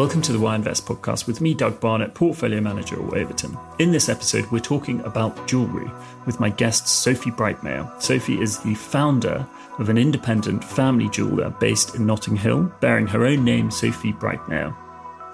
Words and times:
Welcome 0.00 0.22
to 0.22 0.32
the 0.32 0.40
Why 0.40 0.54
Invest 0.54 0.86
podcast 0.86 1.26
with 1.26 1.42
me, 1.42 1.52
Doug 1.52 1.78
Barnett, 1.78 2.14
Portfolio 2.14 2.62
Manager 2.62 2.94
at 2.94 3.12
Waverton. 3.12 3.54
In 3.78 3.92
this 3.92 4.08
episode, 4.08 4.50
we're 4.50 4.58
talking 4.58 5.02
about 5.02 5.46
jewellery 5.46 5.90
with 6.24 6.40
my 6.40 6.48
guest, 6.48 6.88
Sophie 6.88 7.30
Breitmeyer. 7.30 8.00
Sophie 8.00 8.40
is 8.40 8.58
the 8.60 8.74
founder 8.74 9.46
of 9.78 9.90
an 9.90 9.98
independent 9.98 10.64
family 10.64 11.10
jeweller 11.10 11.50
based 11.50 11.96
in 11.96 12.06
Notting 12.06 12.34
Hill, 12.34 12.72
bearing 12.80 13.06
her 13.08 13.26
own 13.26 13.44
name, 13.44 13.70
Sophie 13.70 14.14
Breitmeyer. 14.14 14.74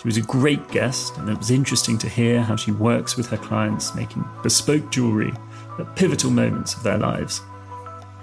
She 0.03 0.09
was 0.09 0.17
a 0.17 0.23
great 0.23 0.67
guest, 0.73 1.17
and 1.17 1.29
it 1.29 1.39
was 1.39 1.53
interesting 1.53 1.97
to 1.99 2.09
hear 2.09 2.43
how 2.43 2.57
she 2.57 2.73
works 2.73 3.17
with 3.17 3.29
her 3.29 3.37
clients, 3.37 3.95
making 3.95 4.25
bespoke 4.43 4.91
jewellery 4.91 5.33
at 5.79 5.95
pivotal 5.95 6.33
moments 6.33 6.75
of 6.75 6.83
their 6.83 6.99
lives. 6.99 7.41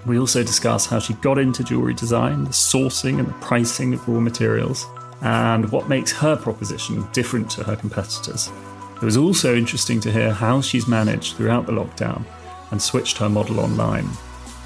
We 0.05 0.19
also 0.19 0.43
discuss 0.43 0.87
how 0.87 0.99
she 0.99 1.13
got 1.13 1.37
into 1.37 1.63
jewellery 1.63 1.93
design, 1.93 2.43
the 2.43 2.49
sourcing 2.49 3.19
and 3.19 3.29
the 3.29 3.33
pricing 3.35 3.93
of 3.93 4.05
raw 4.09 4.19
materials, 4.19 4.85
and 5.23 5.71
what 5.71 5.89
makes 5.89 6.11
her 6.11 6.35
proposition 6.35 7.07
different 7.13 7.49
to 7.51 7.63
her 7.63 7.75
competitors. 7.75 8.51
It 8.95 9.01
was 9.01 9.17
also 9.17 9.55
interesting 9.55 9.99
to 10.01 10.11
hear 10.11 10.31
how 10.31 10.61
she's 10.61 10.87
managed 10.87 11.35
throughout 11.35 11.65
the 11.65 11.71
lockdown 11.71 12.23
and 12.71 12.79
switched 12.81 13.17
her 13.17 13.29
model 13.29 13.59
online. 13.59 14.07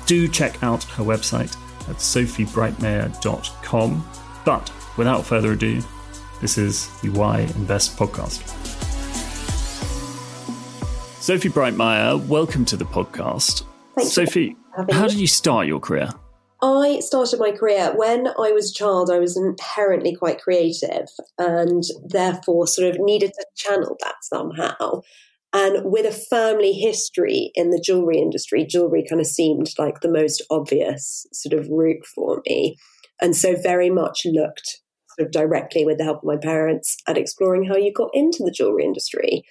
Do 0.05 0.27
check 0.27 0.61
out 0.63 0.83
her 0.83 1.03
website 1.03 1.55
at 1.89 1.95
sophiebreitmeyer.com. 1.97 4.09
But 4.45 4.71
without 4.97 5.25
further 5.25 5.53
ado, 5.53 5.81
this 6.41 6.57
is 6.57 6.87
the 7.01 7.09
Why 7.09 7.41
Invest 7.41 7.97
podcast. 7.97 8.47
Sophie 11.21 11.49
Breitmeyer, 11.49 12.25
welcome 12.27 12.63
to 12.65 12.77
the 12.77 12.85
podcast. 12.85 13.63
Thank 13.95 14.09
Sophie, 14.09 14.55
how 14.91 15.07
did 15.07 15.17
you 15.17 15.27
start 15.27 15.67
your 15.67 15.79
career? 15.79 16.09
I 16.61 17.01
started 17.01 17.39
my 17.39 17.51
career 17.51 17.93
when 17.95 18.27
I 18.27 18.51
was 18.51 18.71
a 18.71 18.73
child. 18.73 19.11
I 19.11 19.19
was 19.19 19.37
inherently 19.37 20.15
quite 20.15 20.41
creative 20.41 21.07
and 21.37 21.83
therefore 22.03 22.67
sort 22.67 22.89
of 22.89 22.99
needed 22.99 23.31
to 23.33 23.45
channel 23.55 23.95
that 24.01 24.15
somehow. 24.23 25.01
And 25.53 25.91
with 25.91 26.05
a 26.05 26.11
family 26.11 26.73
history 26.73 27.51
in 27.53 27.69
the 27.69 27.81
jewelry 27.83 28.17
industry, 28.17 28.65
jewelry 28.65 29.05
kind 29.07 29.21
of 29.21 29.27
seemed 29.27 29.71
like 29.77 30.01
the 30.01 30.11
most 30.11 30.43
obvious 30.49 31.25
sort 31.31 31.53
of 31.53 31.69
route 31.69 32.05
for 32.05 32.41
me. 32.47 32.75
And 33.21 33.35
so 33.35 33.55
very 33.55 33.89
much 33.89 34.25
looked 34.25 34.79
sort 35.17 35.27
of 35.27 35.31
directly 35.31 35.85
with 35.85 35.99
the 35.99 36.03
help 36.03 36.17
of 36.17 36.23
my 36.23 36.37
parents 36.37 36.97
at 37.07 37.17
exploring 37.17 37.65
how 37.65 37.77
you 37.77 37.93
got 37.93 38.09
into 38.13 38.43
the 38.43 38.51
jewelry 38.51 38.83
industry. 38.83 39.43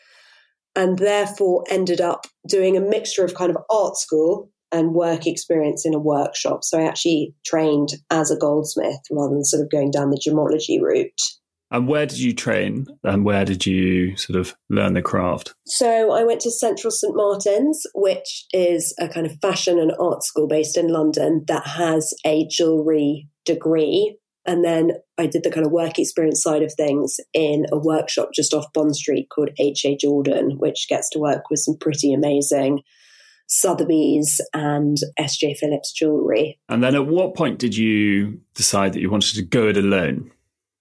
And 0.75 0.99
therefore 0.99 1.65
ended 1.71 2.01
up 2.01 2.27
doing 2.47 2.77
a 2.77 2.81
mixture 2.81 3.25
of 3.25 3.35
kind 3.35 3.51
of 3.51 3.63
art 3.71 3.97
school 3.97 4.51
and 4.77 4.93
work 4.95 5.27
experience 5.27 5.87
in 5.87 5.95
a 5.95 5.99
workshop. 5.99 6.63
So 6.63 6.79
I 6.79 6.83
actually 6.83 7.35
trained 7.47 7.95
as 8.11 8.31
a 8.31 8.37
goldsmith 8.37 9.01
rather 9.11 9.35
than 9.35 9.45
sort 9.45 9.63
of 9.63 9.71
going 9.71 9.91
down 9.91 10.11
the 10.11 10.21
gemology 10.21 10.81
route. 10.81 11.23
And 11.71 11.89
where 11.89 12.07
did 12.07 12.19
you 12.19 12.33
train 12.33 12.87
and 13.03 13.25
where 13.25 13.45
did 13.45 13.67
you 13.67 14.17
sort 14.17 14.39
of 14.39 14.55
learn 14.71 14.95
the 14.95 15.03
craft? 15.03 15.55
So 15.67 16.13
I 16.13 16.23
went 16.23 16.41
to 16.43 16.51
Central 16.51 16.91
St 16.91 17.17
Martin's, 17.17 17.83
which 17.95 18.45
is 18.53 18.95
a 19.01 19.09
kind 19.09 19.27
of 19.27 19.41
fashion 19.41 19.79
and 19.79 19.93
art 19.99 20.23
school 20.23 20.47
based 20.47 20.77
in 20.77 20.89
London 20.89 21.45
that 21.49 21.67
has 21.67 22.15
a 22.25 22.47
jewellery 22.49 23.29
degree. 23.45 24.17
And 24.45 24.65
then 24.65 24.93
I 25.19 25.27
did 25.27 25.43
the 25.43 25.51
kind 25.51 25.67
of 25.67 25.73
work 25.73 25.99
experience 25.99 26.41
side 26.41 26.63
of 26.63 26.73
things 26.73 27.17
in 27.35 27.67
a 27.73 27.79
workshop 27.79 28.29
just 28.33 28.55
off 28.55 28.73
Bond 28.73 28.95
Street 28.95 29.29
called 29.35 29.51
H.A. 29.59 29.97
Jordan, 29.97 30.59
which 30.59 30.87
gets 30.89 31.11
to 31.11 31.19
work 31.19 31.51
with 31.51 31.59
some 31.59 31.77
pretty 31.81 32.13
amazing 32.13 32.83
Sotheby's 33.47 34.41
and 34.55 34.97
SJ 35.19 35.57
Phillips 35.57 35.93
jewelry. 35.93 36.59
And 36.69 36.83
then 36.83 36.95
at 36.95 37.07
what 37.07 37.35
point 37.35 37.59
did 37.59 37.77
you 37.77 38.41
decide 38.55 38.93
that 38.93 39.01
you 39.01 39.11
wanted 39.11 39.35
to 39.35 39.43
go 39.43 39.69
it 39.69 39.77
alone? 39.77 40.31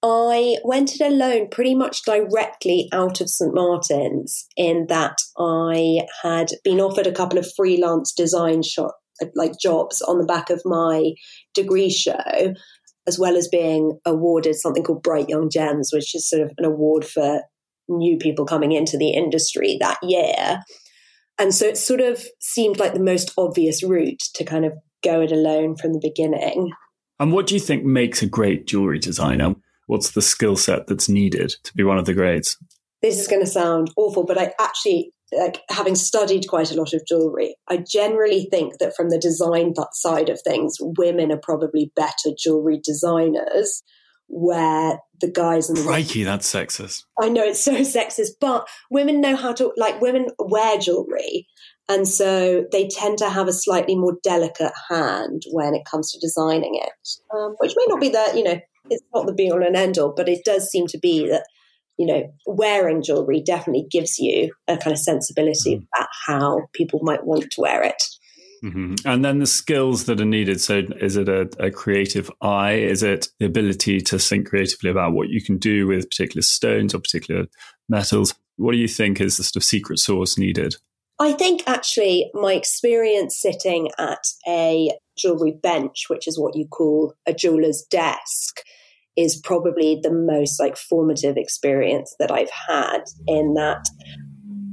I 0.03 0.57
went 0.63 0.93
it 0.93 1.01
alone 1.01 1.47
pretty 1.49 1.73
much 1.73 2.03
directly 2.03 2.89
out 2.91 3.21
of 3.21 3.29
St. 3.29 3.55
Martin's 3.55 4.45
in 4.55 4.85
that 4.87 5.17
I 5.37 6.01
had 6.21 6.51
been 6.63 6.79
offered 6.79 7.07
a 7.07 7.11
couple 7.11 7.39
of 7.39 7.51
freelance 7.55 8.13
design 8.13 8.61
shot 8.61 8.91
like 9.33 9.53
jobs 9.59 10.01
on 10.01 10.19
the 10.19 10.25
back 10.25 10.49
of 10.49 10.61
my 10.65 11.13
degree 11.53 11.89
show, 11.89 12.53
as 13.07 13.17
well 13.17 13.35
as 13.35 13.47
being 13.47 13.97
awarded 14.05 14.55
something 14.55 14.83
called 14.83 15.01
Bright 15.01 15.29
Young 15.29 15.49
Gems, 15.49 15.89
which 15.91 16.13
is 16.13 16.29
sort 16.29 16.41
of 16.43 16.51
an 16.57 16.65
award 16.65 17.05
for 17.05 17.41
new 17.87 18.17
people 18.17 18.45
coming 18.45 18.73
into 18.73 18.97
the 18.97 19.11
industry 19.11 19.77
that 19.79 19.97
year. 20.03 20.59
And 21.37 21.53
so 21.53 21.65
it 21.65 21.77
sort 21.77 22.01
of 22.01 22.23
seemed 22.39 22.79
like 22.79 22.93
the 22.93 22.99
most 22.99 23.31
obvious 23.37 23.83
route 23.83 24.21
to 24.35 24.43
kind 24.43 24.65
of 24.65 24.73
go 25.03 25.21
it 25.21 25.31
alone 25.31 25.75
from 25.75 25.93
the 25.93 25.99
beginning. 26.01 26.71
And 27.19 27.31
what 27.31 27.47
do 27.47 27.53
you 27.53 27.59
think 27.59 27.83
makes 27.83 28.21
a 28.21 28.27
great 28.27 28.67
jewelry 28.67 28.99
designer? 28.99 29.55
What's 29.87 30.11
the 30.11 30.21
skill 30.21 30.55
set 30.55 30.87
that's 30.87 31.09
needed 31.09 31.53
to 31.63 31.73
be 31.73 31.83
one 31.83 31.97
of 31.97 32.05
the 32.05 32.13
greats? 32.13 32.57
This 33.01 33.19
is 33.19 33.27
going 33.27 33.41
to 33.41 33.49
sound 33.49 33.91
awful, 33.97 34.25
but 34.25 34.37
I 34.37 34.53
actually, 34.59 35.11
like 35.37 35.61
having 35.69 35.95
studied 35.95 36.47
quite 36.47 36.71
a 36.71 36.75
lot 36.75 36.93
of 36.93 37.05
jewelry, 37.07 37.55
I 37.67 37.77
generally 37.77 38.47
think 38.49 38.79
that 38.79 38.95
from 38.95 39.09
the 39.09 39.19
design 39.19 39.73
side 39.93 40.29
of 40.29 40.41
things, 40.41 40.77
women 40.79 41.31
are 41.31 41.39
probably 41.41 41.91
better 41.95 42.31
jewelry 42.37 42.79
designers 42.83 43.83
where 44.27 44.99
the 45.21 45.31
guys 45.31 45.69
and 45.69 45.77
the 45.77 45.83
Crikey, 45.83 46.23
that's 46.23 46.51
sexist. 46.51 47.03
I 47.21 47.29
know 47.29 47.43
it's 47.43 47.63
so 47.63 47.75
sexist, 47.77 48.31
but 48.39 48.67
women 48.89 49.21
know 49.21 49.35
how 49.35 49.53
to 49.53 49.71
like 49.77 50.01
women 50.01 50.27
wear 50.39 50.77
jewelry. 50.77 51.47
And 51.87 52.07
so 52.07 52.65
they 52.71 52.87
tend 52.87 53.19
to 53.19 53.29
have 53.29 53.47
a 53.47 53.53
slightly 53.53 53.95
more 53.95 54.17
delicate 54.23 54.73
hand 54.89 55.43
when 55.51 55.75
it 55.75 55.85
comes 55.85 56.11
to 56.11 56.19
designing 56.19 56.75
it, 56.75 56.91
um, 57.33 57.55
which 57.59 57.73
may 57.77 57.85
not 57.87 58.01
be 58.01 58.09
that 58.09 58.35
you 58.35 58.43
know, 58.43 58.59
it's 58.89 59.03
not 59.13 59.27
the 59.27 59.33
be 59.33 59.51
all 59.51 59.63
and 59.63 59.75
end 59.75 59.97
all, 59.97 60.13
but 60.15 60.29
it 60.29 60.43
does 60.43 60.69
seem 60.69 60.87
to 60.87 60.97
be 60.97 61.27
that, 61.29 61.45
you 61.97 62.07
know, 62.07 62.23
wearing 62.47 63.03
jewelry 63.03 63.41
definitely 63.41 63.87
gives 63.89 64.17
you 64.17 64.51
a 64.67 64.77
kind 64.77 64.93
of 64.93 64.99
sensibility 64.99 65.75
mm. 65.75 65.87
about 65.93 66.09
how 66.25 66.61
people 66.73 66.99
might 67.03 67.25
want 67.25 67.51
to 67.51 67.61
wear 67.61 67.83
it. 67.83 68.03
Mm-hmm. 68.65 69.07
And 69.07 69.23
then 69.23 69.37
the 69.37 69.45
skills 69.45 70.05
that 70.05 70.19
are 70.19 70.25
needed. 70.25 70.59
So, 70.59 70.81
is 70.99 71.17
it 71.17 71.29
a, 71.29 71.47
a, 71.59 71.69
creative 71.69 72.31
eye? 72.41 72.73
Is 72.73 73.03
it 73.03 73.27
the 73.39 73.45
ability 73.45 74.01
to 74.01 74.17
think 74.17 74.49
creatively 74.49 74.89
about 74.89 75.13
what 75.13 75.29
you 75.29 75.39
can 75.39 75.59
do 75.59 75.85
with 75.85 76.09
particular 76.09 76.41
stones 76.41 76.95
or 76.95 76.99
particular 76.99 77.45
metals? 77.89 78.33
What 78.57 78.71
do 78.71 78.79
you 78.79 78.87
think 78.87 79.21
is 79.21 79.37
the 79.37 79.43
sort 79.43 79.57
of 79.57 79.63
secret 79.63 79.99
sauce 79.99 80.35
needed? 80.35 80.77
I 81.19 81.33
think 81.33 81.63
actually 81.67 82.31
my 82.33 82.53
experience 82.53 83.39
sitting 83.39 83.89
at 83.99 84.25
a 84.47 84.91
jewelry 85.15 85.53
bench, 85.61 86.05
which 86.07 86.27
is 86.27 86.39
what 86.39 86.55
you 86.55 86.67
call 86.67 87.13
a 87.27 87.33
jeweler's 87.33 87.85
desk, 87.91 88.61
is 89.15 89.39
probably 89.39 89.99
the 90.01 90.11
most 90.11 90.59
like 90.59 90.75
formative 90.75 91.37
experience 91.37 92.15
that 92.19 92.31
I've 92.31 92.49
had 92.49 93.03
in 93.27 93.53
that 93.53 93.87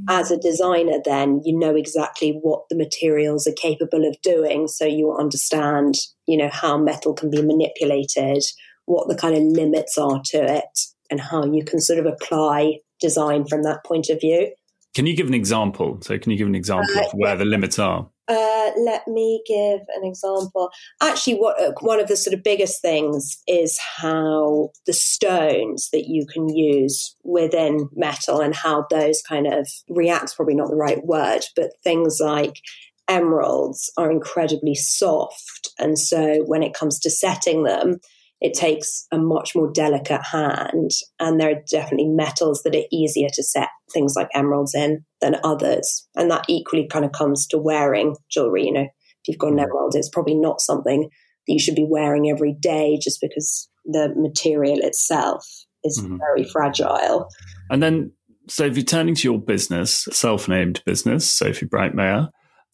as 0.08 0.30
a 0.30 0.36
designer, 0.36 0.98
then 1.04 1.40
you 1.44 1.58
know 1.58 1.74
exactly 1.74 2.38
what 2.42 2.62
the 2.68 2.76
materials 2.76 3.46
are 3.46 3.52
capable 3.52 4.06
of 4.06 4.20
doing. 4.22 4.68
So 4.68 4.84
you 4.84 5.14
understand, 5.14 5.94
you 6.26 6.36
know, 6.36 6.50
how 6.50 6.78
metal 6.78 7.14
can 7.14 7.30
be 7.30 7.42
manipulated, 7.42 8.42
what 8.86 9.08
the 9.08 9.16
kind 9.16 9.34
of 9.34 9.42
limits 9.42 9.98
are 9.98 10.20
to 10.26 10.38
it, 10.38 10.78
and 11.10 11.20
how 11.20 11.44
you 11.44 11.64
can 11.64 11.80
sort 11.80 11.98
of 11.98 12.06
apply 12.06 12.78
design 13.00 13.46
from 13.46 13.62
that 13.62 13.84
point 13.84 14.08
of 14.08 14.20
view. 14.20 14.52
Can 14.94 15.06
you 15.06 15.16
give 15.16 15.26
an 15.26 15.34
example? 15.34 15.98
So, 16.02 16.18
can 16.18 16.32
you 16.32 16.38
give 16.38 16.46
an 16.46 16.54
example 16.54 16.96
uh, 16.96 17.06
of 17.06 17.12
where 17.12 17.32
yeah. 17.32 17.36
the 17.36 17.44
limits 17.44 17.78
are? 17.78 18.08
Uh, 18.28 18.70
let 18.78 19.06
me 19.08 19.42
give 19.46 19.80
an 19.96 20.04
example. 20.04 20.70
Actually, 21.00 21.34
what 21.34 21.60
uh, 21.60 21.72
one 21.80 22.00
of 22.00 22.08
the 22.08 22.16
sort 22.16 22.34
of 22.34 22.42
biggest 22.42 22.80
things 22.80 23.42
is 23.48 23.78
how 23.78 24.70
the 24.86 24.92
stones 24.92 25.90
that 25.92 26.06
you 26.06 26.24
can 26.26 26.48
use 26.48 27.16
within 27.24 27.88
metal 27.94 28.40
and 28.40 28.54
how 28.54 28.86
those 28.90 29.22
kind 29.22 29.46
of 29.46 29.68
reacts. 29.88 30.34
Probably 30.34 30.54
not 30.54 30.70
the 30.70 30.76
right 30.76 31.04
word, 31.04 31.40
but 31.56 31.72
things 31.82 32.20
like 32.20 32.60
emeralds 33.08 33.92
are 33.96 34.10
incredibly 34.10 34.76
soft, 34.76 35.70
and 35.78 35.98
so 35.98 36.44
when 36.46 36.62
it 36.62 36.74
comes 36.74 37.00
to 37.00 37.10
setting 37.10 37.64
them, 37.64 37.98
it 38.42 38.54
takes 38.54 39.06
a 39.12 39.18
much 39.18 39.54
more 39.54 39.70
delicate 39.72 40.22
hand. 40.24 40.90
And 41.20 41.40
there 41.40 41.50
are 41.50 41.62
definitely 41.70 42.08
metals 42.08 42.62
that 42.64 42.74
are 42.74 42.88
easier 42.90 43.28
to 43.32 43.42
set 43.42 43.68
things 43.92 44.14
like 44.16 44.28
emeralds 44.34 44.74
in 44.74 45.04
than 45.20 45.36
others. 45.44 46.08
And 46.16 46.28
that 46.32 46.44
equally 46.48 46.88
kind 46.88 47.04
of 47.04 47.12
comes 47.12 47.46
to 47.46 47.58
wearing 47.58 48.16
jewelry. 48.32 48.66
You 48.66 48.72
know, 48.72 48.80
if 48.80 49.28
you've 49.28 49.38
got 49.38 49.52
an 49.52 49.58
mm. 49.58 49.62
emerald, 49.62 49.94
it's 49.94 50.08
probably 50.08 50.34
not 50.34 50.60
something 50.60 51.02
that 51.02 51.52
you 51.52 51.60
should 51.60 51.76
be 51.76 51.86
wearing 51.88 52.28
every 52.28 52.52
day 52.52 52.98
just 53.00 53.20
because 53.20 53.68
the 53.84 54.12
material 54.16 54.78
itself 54.80 55.46
is 55.84 56.00
mm-hmm. 56.02 56.16
very 56.16 56.42
fragile. 56.42 57.28
And 57.70 57.80
then, 57.80 58.10
so 58.48 58.64
if 58.64 58.76
you're 58.76 58.84
turning 58.84 59.14
to 59.14 59.28
your 59.28 59.40
business, 59.40 60.08
self 60.10 60.48
named 60.48 60.82
business, 60.84 61.30
Sophie 61.30 61.66
Breitmeyer, 61.66 62.28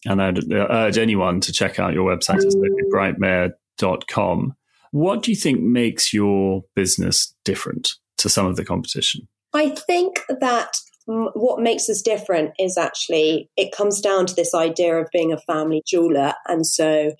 and 0.07 0.19
I'd 0.19 0.51
urge 0.51 0.97
anyone 0.97 1.41
to 1.41 1.51
check 1.51 1.77
out 1.79 1.93
your 1.93 2.09
website 2.09 2.37
at 2.39 2.55
mm. 2.55 4.51
What 4.91 5.23
do 5.23 5.31
you 5.31 5.37
think 5.37 5.61
makes 5.61 6.13
your 6.13 6.63
business 6.75 7.33
different 7.45 7.91
to 8.17 8.29
some 8.29 8.45
of 8.45 8.55
the 8.55 8.65
competition? 8.65 9.27
I 9.53 9.69
think 9.69 10.21
that 10.39 10.75
what 11.05 11.61
makes 11.61 11.89
us 11.89 12.01
different 12.01 12.51
is 12.59 12.77
actually 12.77 13.49
it 13.57 13.75
comes 13.75 13.99
down 14.01 14.27
to 14.27 14.35
this 14.35 14.53
idea 14.53 14.95
of 14.95 15.07
being 15.11 15.31
a 15.31 15.39
family 15.39 15.81
jeweler. 15.87 16.33
And 16.47 16.65
so, 16.65 17.11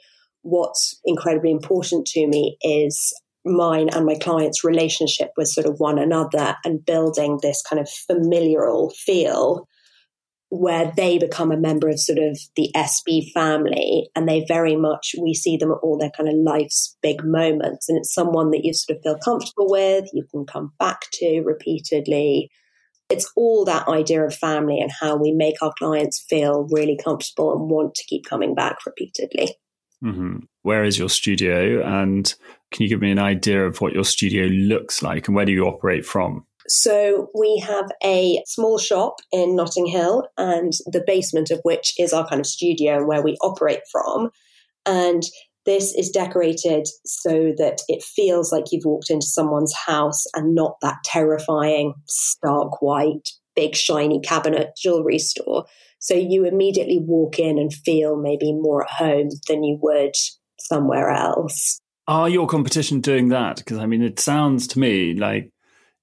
what's 0.41 0.99
incredibly 1.05 1.51
important 1.51 2.05
to 2.07 2.27
me 2.27 2.57
is 2.61 3.13
mine 3.45 3.89
and 3.93 4.05
my 4.05 4.15
clients' 4.15 4.63
relationship 4.63 5.31
with 5.37 5.47
sort 5.47 5.65
of 5.65 5.79
one 5.79 5.97
another 5.97 6.55
and 6.63 6.85
building 6.85 7.39
this 7.41 7.63
kind 7.67 7.79
of 7.79 7.89
familial 7.89 8.91
feel 8.91 9.67
where 10.49 10.91
they 10.95 11.19
become 11.19 11.51
a 11.51 11.57
member 11.57 11.87
of 11.87 11.99
sort 11.99 12.17
of 12.17 12.39
the 12.55 12.71
SB 12.75 13.31
family 13.31 14.09
and 14.15 14.27
they 14.27 14.43
very 14.47 14.75
much, 14.75 15.13
we 15.21 15.33
see 15.33 15.57
them 15.57 15.71
at 15.71 15.77
all 15.83 15.97
their 15.97 16.09
kind 16.09 16.27
of 16.27 16.35
life's 16.35 16.97
big 17.01 17.23
moments. 17.23 17.87
And 17.87 17.99
it's 17.99 18.13
someone 18.13 18.49
that 18.51 18.65
you 18.65 18.73
sort 18.73 18.97
of 18.97 19.03
feel 19.03 19.17
comfortable 19.23 19.69
with, 19.69 20.09
you 20.11 20.25
can 20.31 20.45
come 20.45 20.73
back 20.79 21.01
to 21.13 21.41
repeatedly. 21.41 22.49
It's 23.09 23.31
all 23.35 23.63
that 23.65 23.87
idea 23.87 24.23
of 24.23 24.35
family 24.35 24.79
and 24.79 24.91
how 24.91 25.15
we 25.15 25.31
make 25.31 25.61
our 25.61 25.73
clients 25.77 26.23
feel 26.27 26.67
really 26.71 26.97
comfortable 27.03 27.53
and 27.53 27.69
want 27.69 27.93
to 27.95 28.05
keep 28.05 28.25
coming 28.25 28.55
back 28.55 28.85
repeatedly. 28.85 29.55
Mm-hmm. 30.03 30.37
Where 30.63 30.83
is 30.83 30.97
your 30.97 31.09
studio? 31.09 31.83
And 31.85 32.33
can 32.71 32.83
you 32.83 32.89
give 32.89 33.01
me 33.01 33.11
an 33.11 33.19
idea 33.19 33.65
of 33.65 33.81
what 33.81 33.93
your 33.93 34.05
studio 34.05 34.45
looks 34.45 35.03
like 35.03 35.27
and 35.27 35.35
where 35.35 35.45
do 35.45 35.51
you 35.51 35.65
operate 35.65 36.05
from? 36.05 36.45
So 36.69 37.29
we 37.33 37.61
have 37.65 37.89
a 38.03 38.41
small 38.45 38.77
shop 38.77 39.15
in 39.31 39.55
Notting 39.55 39.87
Hill, 39.87 40.27
and 40.37 40.71
the 40.85 41.03
basement 41.05 41.49
of 41.49 41.59
which 41.63 41.93
is 41.97 42.13
our 42.13 42.27
kind 42.27 42.39
of 42.39 42.45
studio 42.45 42.97
and 42.97 43.07
where 43.07 43.23
we 43.23 43.37
operate 43.41 43.81
from. 43.91 44.29
And 44.85 45.23
this 45.65 45.93
is 45.95 46.09
decorated 46.09 46.87
so 47.05 47.53
that 47.57 47.81
it 47.87 48.03
feels 48.03 48.51
like 48.51 48.65
you've 48.71 48.85
walked 48.85 49.09
into 49.09 49.25
someone's 49.25 49.73
house 49.73 50.23
and 50.35 50.55
not 50.55 50.75
that 50.81 50.97
terrifying, 51.03 51.93
stark 52.07 52.81
white, 52.81 53.29
big, 53.55 53.75
shiny 53.75 54.19
cabinet 54.21 54.69
jewelry 54.81 55.19
store. 55.19 55.65
So 55.99 56.13
you 56.13 56.45
immediately 56.45 56.99
walk 56.99 57.39
in 57.39 57.57
and 57.57 57.73
feel 57.73 58.15
maybe 58.15 58.53
more 58.53 58.83
at 58.83 58.91
home 58.91 59.29
than 59.47 59.63
you 59.63 59.77
would 59.81 60.15
somewhere 60.59 61.09
else. 61.09 61.79
Are 62.07 62.29
your 62.29 62.47
competition 62.47 63.01
doing 63.01 63.29
that? 63.29 63.57
Because 63.57 63.79
I 63.79 63.85
mean, 63.85 64.01
it 64.01 64.19
sounds 64.19 64.65
to 64.67 64.79
me 64.79 65.13
like 65.13 65.51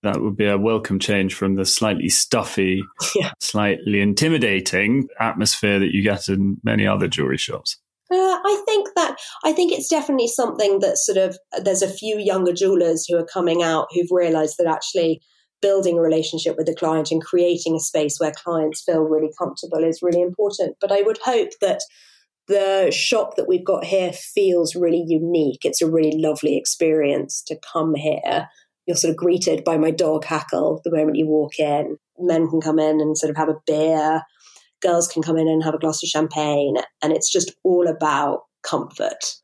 that 0.06 0.20
would 0.20 0.37
be 0.37 0.47
a 0.47 0.58
welcome 0.58 0.99
change 0.99 1.35
from 1.35 1.56
the 1.56 1.64
slightly 1.64 2.08
stuffy, 2.08 2.82
yeah. 3.14 3.32
slightly 3.41 4.00
intimidating 4.00 5.08
atmosphere 5.20 5.79
that 5.79 5.93
you 5.93 6.03
get 6.03 6.29
in 6.29 6.58
many 6.62 6.87
other 6.87 7.08
jewelry 7.08 7.38
shops. 7.38 7.79
Uh, 8.11 8.14
I 8.14 8.62
think 8.67 8.88
that 8.94 9.17
I 9.44 9.53
think 9.53 9.73
it's 9.73 9.88
definitely 9.88 10.29
something 10.29 10.79
that 10.79 10.97
sort 10.97 11.19
of 11.19 11.37
there's 11.64 11.82
a 11.82 11.88
few 11.88 12.19
younger 12.20 12.53
jewelers 12.53 13.05
who 13.08 13.17
are 13.17 13.26
coming 13.26 13.64
out 13.64 13.88
who've 13.93 14.11
realised 14.12 14.56
that 14.58 14.69
actually 14.69 15.20
building 15.61 15.99
a 15.99 16.03
relationship 16.03 16.56
with 16.56 16.67
the 16.67 16.75
client 16.75 17.11
and 17.11 17.25
creating 17.25 17.75
a 17.75 17.81
space 17.81 18.20
where 18.20 18.32
clients 18.44 18.85
feel 18.85 19.00
really 19.00 19.31
comfortable 19.37 19.82
is 19.82 20.03
really 20.03 20.23
important. 20.23 20.76
But 20.81 20.93
I 20.93 21.03
would 21.03 21.19
hope 21.25 21.49
that 21.61 21.81
the 22.47 22.93
shop 22.93 23.35
that 23.37 23.49
we've 23.49 23.64
got 23.64 23.85
here 23.85 24.12
feels 24.12 24.76
really 24.76 25.05
unique. 25.05 25.64
It's 25.64 25.82
a 25.82 25.91
really 25.91 26.17
lovely 26.17 26.56
experience 26.56 27.43
to 27.49 27.58
come 27.73 27.94
here 27.97 28.47
you're 28.86 28.96
sort 28.96 29.10
of 29.10 29.16
greeted 29.16 29.64
by 29.64 29.76
my 29.76 29.90
dog 29.90 30.24
Hackle 30.24 30.80
the 30.84 30.90
moment 30.90 31.16
you 31.16 31.26
walk 31.26 31.58
in. 31.58 31.98
Men 32.18 32.48
can 32.48 32.60
come 32.60 32.78
in 32.78 33.00
and 33.00 33.18
sort 33.18 33.30
of 33.30 33.36
have 33.36 33.48
a 33.48 33.60
beer. 33.66 34.22
Girls 34.80 35.08
can 35.08 35.22
come 35.22 35.36
in 35.36 35.48
and 35.48 35.62
have 35.64 35.74
a 35.74 35.78
glass 35.78 36.02
of 36.02 36.08
champagne. 36.08 36.76
And 37.02 37.12
it's 37.12 37.30
just 37.30 37.52
all 37.64 37.88
about 37.88 38.42
comfort. 38.62 39.34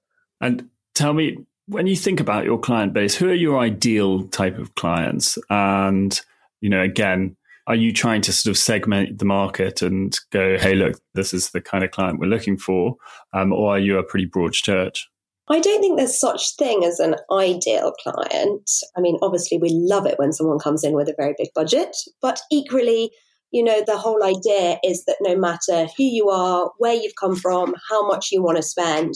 And 0.41 0.69
tell 0.95 1.13
me, 1.13 1.39
when 1.67 1.87
you 1.87 1.97
think 1.97 2.21
about 2.21 2.45
your 2.45 2.59
client 2.59 2.93
base, 2.93 3.15
who 3.15 3.29
are 3.29 3.35
your 3.35 3.59
ideal 3.59 4.25
type 4.29 4.59
of 4.59 4.75
clients? 4.75 5.39
And, 5.51 6.19
you 6.61 6.69
know, 6.69 6.83
again, 6.83 7.37
are 7.67 7.77
you 7.77 7.93
trying 7.93 8.23
to 8.23 8.33
sort 8.33 8.51
of 8.51 8.59
segment 8.59 9.19
the 9.19 9.25
market 9.25 9.83
and 9.83 10.17
go, 10.31 10.59
hey, 10.59 10.75
look, 10.75 11.01
this 11.15 11.33
is 11.33 11.51
the 11.51 11.61
kind 11.61 11.85
of 11.85 11.93
client 11.93 12.19
we're 12.19 12.27
looking 12.27 12.59
for? 12.59 12.97
Um, 13.33 13.53
or 13.53 13.77
are 13.77 13.79
you 13.79 13.99
a 13.99 14.03
pretty 14.03 14.27
broad 14.27 14.53
church? 14.53 15.09
I 15.49 15.61
don't 15.61 15.81
think 15.81 15.99
there's 15.99 16.19
such 16.19 16.57
thing 16.57 16.85
as 16.85 17.01
an 17.01 17.17
ideal 17.31 17.93
client. 18.03 18.71
I 18.97 19.01
mean, 19.01 19.19
obviously, 19.23 19.59
we 19.59 19.71
love 19.73 20.07
it 20.07 20.19
when 20.19 20.33
someone 20.33 20.59
comes 20.59 20.85
in 20.85 20.95
with 20.95 21.09
a 21.09 21.15
very 21.17 21.35
big 21.37 21.49
budget, 21.55 21.97
but 22.21 22.41
equally, 22.51 23.11
you 23.51 23.63
know, 23.63 23.83
the 23.87 23.99
whole 23.99 24.23
idea 24.23 24.79
is 24.85 25.05
that 25.07 25.17
no 25.21 25.37
matter 25.37 25.89
who 25.97 26.05
you 26.05 26.31
are, 26.31 26.71
where 26.79 26.95
you've 26.95 27.17
come 27.21 27.37
from, 27.37 27.75
how 27.91 28.07
much 28.07 28.29
you 28.31 28.43
want 28.43 28.57
to 28.57 28.63
spend, 28.63 29.15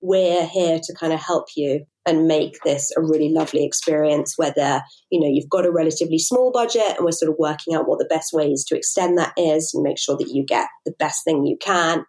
we're 0.00 0.46
here 0.46 0.78
to 0.82 0.94
kind 0.94 1.12
of 1.12 1.20
help 1.20 1.46
you 1.56 1.84
and 2.06 2.26
make 2.26 2.58
this 2.64 2.90
a 2.96 3.02
really 3.02 3.30
lovely 3.30 3.64
experience 3.64 4.34
whether 4.36 4.80
you 5.10 5.20
know 5.20 5.28
you've 5.28 5.50
got 5.50 5.66
a 5.66 5.72
relatively 5.72 6.18
small 6.18 6.52
budget 6.52 6.96
and 6.96 7.04
we're 7.04 7.10
sort 7.10 7.30
of 7.30 7.36
working 7.38 7.74
out 7.74 7.88
what 7.88 7.98
the 7.98 8.08
best 8.08 8.32
ways 8.32 8.64
to 8.64 8.76
extend 8.76 9.18
that 9.18 9.32
is 9.36 9.72
and 9.74 9.82
make 9.82 9.98
sure 9.98 10.16
that 10.16 10.30
you 10.30 10.44
get 10.46 10.68
the 10.86 10.94
best 10.98 11.24
thing 11.24 11.44
you 11.44 11.56
can 11.60 12.04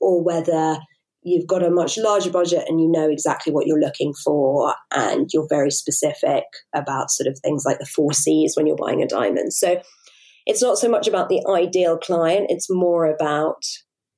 or 0.00 0.22
whether 0.22 0.78
you've 1.22 1.46
got 1.46 1.62
a 1.62 1.70
much 1.70 1.96
larger 1.98 2.30
budget 2.30 2.64
and 2.68 2.80
you 2.80 2.90
know 2.90 3.08
exactly 3.08 3.52
what 3.52 3.66
you're 3.66 3.80
looking 3.80 4.12
for 4.24 4.74
and 4.92 5.30
you're 5.32 5.46
very 5.48 5.70
specific 5.70 6.44
about 6.74 7.10
sort 7.10 7.28
of 7.28 7.38
things 7.38 7.64
like 7.64 7.78
the 7.78 7.86
four 7.86 8.12
C's 8.12 8.56
when 8.56 8.66
you're 8.66 8.76
buying 8.76 9.02
a 9.02 9.06
diamond. 9.06 9.52
So 9.52 9.80
it's 10.46 10.62
not 10.62 10.78
so 10.78 10.88
much 10.88 11.06
about 11.06 11.28
the 11.28 11.44
ideal 11.48 11.96
client, 11.96 12.46
it's 12.48 12.68
more 12.68 13.06
about, 13.06 13.62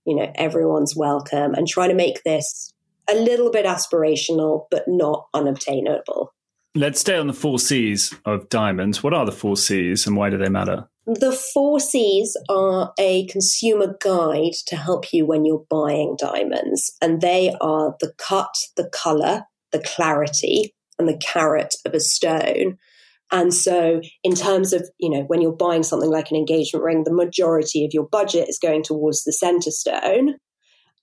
you 0.06 0.16
know, 0.16 0.32
everyone's 0.36 0.96
welcome 0.96 1.54
and 1.54 1.68
trying 1.68 1.90
to 1.90 1.94
make 1.94 2.22
this 2.24 2.72
a 3.10 3.14
little 3.14 3.50
bit 3.50 3.66
aspirational 3.66 4.64
but 4.70 4.84
not 4.86 5.26
unobtainable. 5.34 6.32
Let's 6.74 7.00
stay 7.00 7.16
on 7.16 7.26
the 7.26 7.34
four 7.34 7.58
C's 7.58 8.14
of 8.24 8.48
diamonds. 8.48 9.02
What 9.02 9.14
are 9.14 9.26
the 9.26 9.32
four 9.32 9.56
C's 9.56 10.06
and 10.06 10.16
why 10.16 10.30
do 10.30 10.38
they 10.38 10.48
matter? 10.48 10.88
The 11.06 11.32
four 11.32 11.80
C's 11.80 12.36
are 12.48 12.94
a 12.98 13.26
consumer 13.26 13.96
guide 14.00 14.54
to 14.68 14.76
help 14.76 15.12
you 15.12 15.26
when 15.26 15.44
you're 15.44 15.66
buying 15.68 16.16
diamonds, 16.18 16.96
and 17.02 17.20
they 17.20 17.54
are 17.60 17.94
the 18.00 18.12
cut, 18.16 18.54
the 18.76 18.88
color, 18.88 19.42
the 19.70 19.80
clarity, 19.80 20.74
and 20.98 21.06
the 21.06 21.18
carat 21.18 21.74
of 21.84 21.92
a 21.92 22.00
stone. 22.00 22.78
And 23.30 23.52
so, 23.52 24.00
in 24.22 24.34
terms 24.34 24.72
of, 24.72 24.88
you 24.98 25.10
know, 25.10 25.22
when 25.24 25.42
you're 25.42 25.52
buying 25.52 25.82
something 25.82 26.10
like 26.10 26.30
an 26.30 26.36
engagement 26.36 26.84
ring, 26.84 27.04
the 27.04 27.12
majority 27.12 27.84
of 27.84 27.92
your 27.92 28.06
budget 28.08 28.48
is 28.48 28.58
going 28.58 28.82
towards 28.82 29.24
the 29.24 29.32
center 29.32 29.70
stone. 29.70 30.36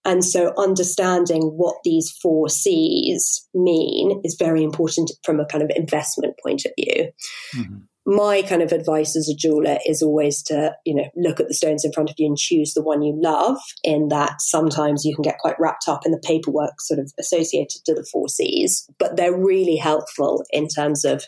And 0.03 0.25
so, 0.25 0.53
understanding 0.57 1.43
what 1.57 1.75
these 1.83 2.09
four 2.21 2.49
C's 2.49 3.47
mean 3.53 4.19
is 4.23 4.35
very 4.39 4.63
important 4.63 5.11
from 5.23 5.39
a 5.39 5.45
kind 5.45 5.63
of 5.63 5.71
investment 5.75 6.35
point 6.43 6.65
of 6.65 6.71
view. 6.75 7.11
Mm-hmm 7.55 7.77
my 8.05 8.41
kind 8.41 8.61
of 8.61 8.71
advice 8.71 9.15
as 9.15 9.29
a 9.29 9.35
jeweler 9.35 9.77
is 9.85 10.01
always 10.01 10.41
to 10.41 10.73
you 10.85 10.95
know 10.95 11.05
look 11.15 11.39
at 11.39 11.47
the 11.47 11.53
stones 11.53 11.85
in 11.85 11.91
front 11.91 12.09
of 12.09 12.15
you 12.17 12.25
and 12.25 12.37
choose 12.37 12.73
the 12.73 12.81
one 12.81 13.01
you 13.01 13.17
love 13.21 13.57
in 13.83 14.07
that 14.07 14.41
sometimes 14.41 15.05
you 15.05 15.13
can 15.15 15.21
get 15.21 15.37
quite 15.37 15.59
wrapped 15.59 15.87
up 15.87 16.05
in 16.05 16.11
the 16.11 16.21
paperwork 16.23 16.81
sort 16.81 16.99
of 16.99 17.11
associated 17.19 17.81
to 17.85 17.93
the 17.93 18.05
four 18.11 18.27
c's 18.27 18.87
but 18.97 19.15
they're 19.17 19.37
really 19.37 19.75
helpful 19.75 20.43
in 20.51 20.67
terms 20.67 21.05
of 21.05 21.23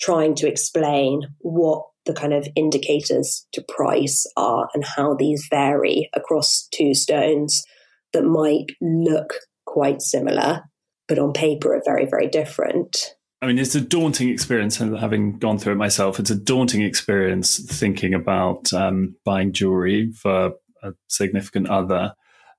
trying 0.00 0.34
to 0.34 0.48
explain 0.48 1.22
what 1.40 1.82
the 2.04 2.14
kind 2.14 2.32
of 2.32 2.46
indicators 2.54 3.46
to 3.52 3.64
price 3.66 4.26
are 4.36 4.68
and 4.74 4.84
how 4.84 5.14
these 5.14 5.46
vary 5.50 6.10
across 6.14 6.68
two 6.72 6.94
stones 6.94 7.64
that 8.12 8.24
might 8.24 8.66
look 8.80 9.34
quite 9.66 10.00
similar 10.00 10.62
but 11.08 11.18
on 11.18 11.32
paper 11.32 11.74
are 11.74 11.82
very 11.84 12.06
very 12.06 12.28
different 12.28 13.14
I 13.44 13.46
mean, 13.46 13.58
it's 13.58 13.74
a 13.74 13.80
daunting 13.82 14.30
experience, 14.30 14.80
and 14.80 14.98
having 14.98 15.38
gone 15.38 15.58
through 15.58 15.74
it 15.74 15.76
myself, 15.76 16.18
it's 16.18 16.30
a 16.30 16.34
daunting 16.34 16.80
experience 16.80 17.58
thinking 17.58 18.14
about 18.14 18.72
um, 18.72 19.16
buying 19.22 19.52
jewelry 19.52 20.12
for 20.12 20.54
a 20.82 20.92
significant 21.08 21.68
other. 21.68 22.14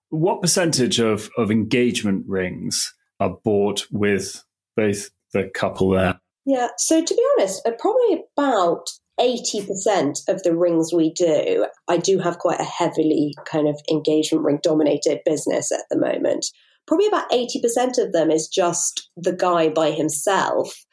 What 0.09 0.43
percentage 0.43 0.99
of, 0.99 1.31
of 1.39 1.49
engagement 1.49 2.25
rings 2.27 2.93
are 3.19 3.35
bought 3.43 3.87
with 3.91 4.43
both 4.77 5.09
the 5.33 5.49
couple 5.55 5.89
there? 5.89 6.19
Yeah, 6.45 6.67
so 6.77 7.03
to 7.03 7.15
be 7.15 7.23
honest, 7.39 7.67
uh, 7.67 7.71
probably 7.79 8.23
about 8.37 8.85
80% 9.19 10.29
of 10.29 10.43
the 10.43 10.55
rings 10.55 10.93
we 10.93 11.11
do, 11.13 11.65
I 11.87 11.97
do 11.97 12.19
have 12.19 12.37
quite 12.37 12.59
a 12.59 12.63
heavily 12.63 13.33
kind 13.47 13.67
of 13.67 13.81
engagement 13.89 14.45
ring 14.45 14.59
dominated 14.61 15.21
business 15.25 15.71
at 15.71 15.85
the 15.89 15.97
moment 15.97 16.45
probably 16.87 17.07
about 17.07 17.29
80% 17.31 17.97
of 17.97 18.11
them 18.11 18.31
is 18.31 18.47
just 18.47 19.09
the 19.17 19.33
guy 19.33 19.69
by 19.69 19.91
himself 19.91 20.85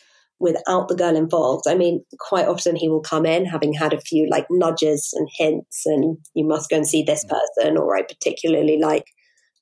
without 0.42 0.88
the 0.88 0.96
girl 0.96 1.16
involved. 1.16 1.64
I 1.68 1.74
mean, 1.74 2.04
quite 2.18 2.48
often 2.48 2.74
he 2.74 2.88
will 2.88 3.00
come 3.00 3.24
in 3.24 3.46
having 3.46 3.72
had 3.72 3.92
a 3.92 4.00
few 4.00 4.28
like 4.28 4.46
nudges 4.50 5.10
and 5.14 5.28
hints, 5.38 5.86
and 5.86 6.18
you 6.34 6.44
must 6.46 6.68
go 6.68 6.76
and 6.76 6.86
see 6.86 7.02
this 7.02 7.24
mm. 7.24 7.30
person, 7.30 7.76
or 7.78 7.96
I 7.96 8.02
particularly 8.02 8.78
like 8.78 9.04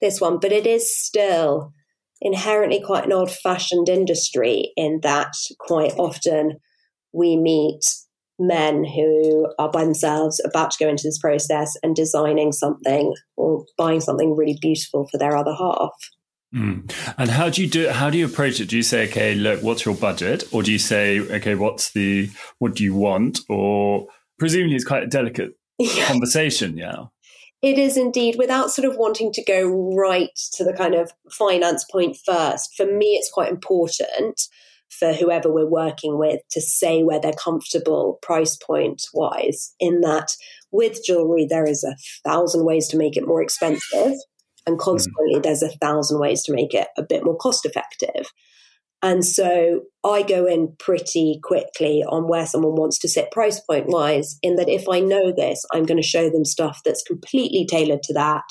this 0.00 0.20
one. 0.20 0.38
But 0.40 0.52
it 0.52 0.66
is 0.66 0.98
still 0.98 1.72
inherently 2.20 2.80
quite 2.80 3.04
an 3.04 3.12
old 3.12 3.30
fashioned 3.30 3.88
industry 3.88 4.72
in 4.76 5.00
that 5.02 5.32
quite 5.58 5.92
often 5.98 6.58
we 7.12 7.36
meet 7.36 7.82
men 8.38 8.84
who 8.84 9.52
are 9.58 9.70
by 9.70 9.84
themselves 9.84 10.40
about 10.44 10.70
to 10.70 10.82
go 10.82 10.88
into 10.88 11.02
this 11.04 11.18
process 11.18 11.76
and 11.82 11.94
designing 11.94 12.52
something 12.52 13.14
or 13.36 13.64
buying 13.76 14.00
something 14.00 14.34
really 14.34 14.56
beautiful 14.60 15.06
for 15.10 15.18
their 15.18 15.36
other 15.36 15.54
half. 15.54 15.92
Mm. 16.54 16.92
And 17.16 17.30
how 17.30 17.48
do 17.48 17.62
you 17.62 17.68
do? 17.68 17.88
How 17.88 18.10
do 18.10 18.18
you 18.18 18.26
approach 18.26 18.60
it? 18.60 18.66
Do 18.66 18.76
you 18.76 18.82
say, 18.82 19.08
okay, 19.08 19.34
look, 19.34 19.62
what's 19.62 19.84
your 19.84 19.94
budget, 19.94 20.44
or 20.52 20.62
do 20.62 20.72
you 20.72 20.78
say, 20.78 21.20
okay, 21.20 21.54
what's 21.54 21.92
the 21.92 22.30
what 22.58 22.74
do 22.74 22.82
you 22.82 22.94
want? 22.94 23.40
Or 23.48 24.08
presumably, 24.38 24.74
it's 24.74 24.84
quite 24.84 25.04
a 25.04 25.06
delicate 25.06 25.52
yeah. 25.78 26.06
conversation. 26.08 26.76
Yeah, 26.76 27.04
it 27.62 27.78
is 27.78 27.96
indeed. 27.96 28.36
Without 28.36 28.72
sort 28.72 28.88
of 28.88 28.96
wanting 28.96 29.32
to 29.32 29.44
go 29.44 29.94
right 29.94 30.36
to 30.54 30.64
the 30.64 30.72
kind 30.72 30.94
of 30.94 31.12
finance 31.30 31.84
point 31.84 32.16
first, 32.24 32.74
for 32.76 32.86
me, 32.86 33.14
it's 33.14 33.30
quite 33.30 33.50
important 33.50 34.40
for 34.88 35.12
whoever 35.12 35.52
we're 35.52 35.68
working 35.68 36.18
with 36.18 36.40
to 36.50 36.60
say 36.60 37.04
where 37.04 37.20
they're 37.20 37.32
comfortable 37.32 38.18
price 38.22 38.56
point 38.56 39.02
wise, 39.14 39.74
in 39.78 40.00
that 40.00 40.32
with 40.72 41.04
jewelry, 41.04 41.46
there 41.48 41.64
is 41.64 41.84
a 41.84 41.96
thousand 42.28 42.64
ways 42.64 42.88
to 42.88 42.96
make 42.96 43.16
it 43.16 43.26
more 43.26 43.42
expensive. 43.42 44.14
And 44.70 44.78
mm-hmm. 44.78 44.90
consequently, 44.90 45.40
mm. 45.40 45.42
there's 45.42 45.62
a 45.62 45.76
thousand 45.78 46.20
ways 46.20 46.44
to 46.44 46.54
make 46.54 46.72
it 46.74 46.88
a 46.96 47.02
bit 47.02 47.24
more 47.24 47.36
cost 47.36 47.66
effective. 47.66 48.30
And 49.02 49.24
so 49.24 49.80
I 50.04 50.22
go 50.22 50.46
in 50.46 50.76
pretty 50.78 51.40
quickly 51.42 52.04
on 52.06 52.28
where 52.28 52.46
someone 52.46 52.74
wants 52.74 52.98
to 52.98 53.08
sit 53.08 53.30
price 53.30 53.58
point 53.58 53.86
wise, 53.88 54.38
in 54.42 54.56
that 54.56 54.68
if 54.68 54.88
I 54.88 55.00
know 55.00 55.32
this, 55.34 55.64
I'm 55.72 55.84
going 55.84 56.00
to 56.00 56.06
show 56.06 56.28
them 56.28 56.44
stuff 56.44 56.80
that's 56.84 57.02
completely 57.02 57.66
tailored 57.66 58.02
to 58.04 58.14
that, 58.14 58.44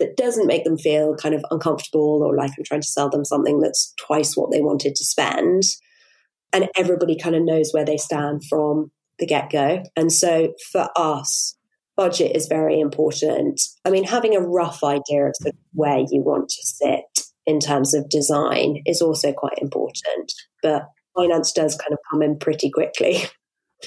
that 0.00 0.16
doesn't 0.16 0.48
make 0.48 0.64
them 0.64 0.76
feel 0.76 1.14
kind 1.14 1.34
of 1.34 1.44
uncomfortable 1.50 2.22
or 2.24 2.36
like 2.36 2.50
I'm 2.58 2.64
trying 2.64 2.80
to 2.80 2.86
sell 2.86 3.10
them 3.10 3.24
something 3.24 3.60
that's 3.60 3.94
twice 3.96 4.36
what 4.36 4.50
they 4.50 4.60
wanted 4.60 4.96
to 4.96 5.04
spend. 5.04 5.62
And 6.52 6.68
everybody 6.76 7.16
kind 7.16 7.36
of 7.36 7.44
knows 7.44 7.70
where 7.72 7.84
they 7.84 7.96
stand 7.96 8.42
from 8.48 8.90
the 9.20 9.26
get 9.26 9.50
go. 9.50 9.84
And 9.94 10.12
so 10.12 10.52
for 10.72 10.88
us, 10.96 11.56
budget 11.96 12.34
is 12.34 12.46
very 12.46 12.80
important. 12.80 13.60
I 13.84 13.90
mean, 13.90 14.04
having 14.04 14.34
a 14.36 14.40
rough 14.40 14.82
idea 14.82 15.26
of, 15.26 15.34
sort 15.40 15.54
of 15.54 15.60
where 15.72 15.98
you 15.98 16.22
want 16.22 16.48
to 16.48 16.66
sit 16.66 17.26
in 17.46 17.60
terms 17.60 17.94
of 17.94 18.08
design 18.08 18.82
is 18.86 19.02
also 19.02 19.32
quite 19.32 19.58
important. 19.60 20.32
But 20.62 20.84
finance 21.16 21.52
does 21.52 21.76
kind 21.76 21.92
of 21.92 21.98
come 22.10 22.22
in 22.22 22.38
pretty 22.38 22.70
quickly. 22.70 23.24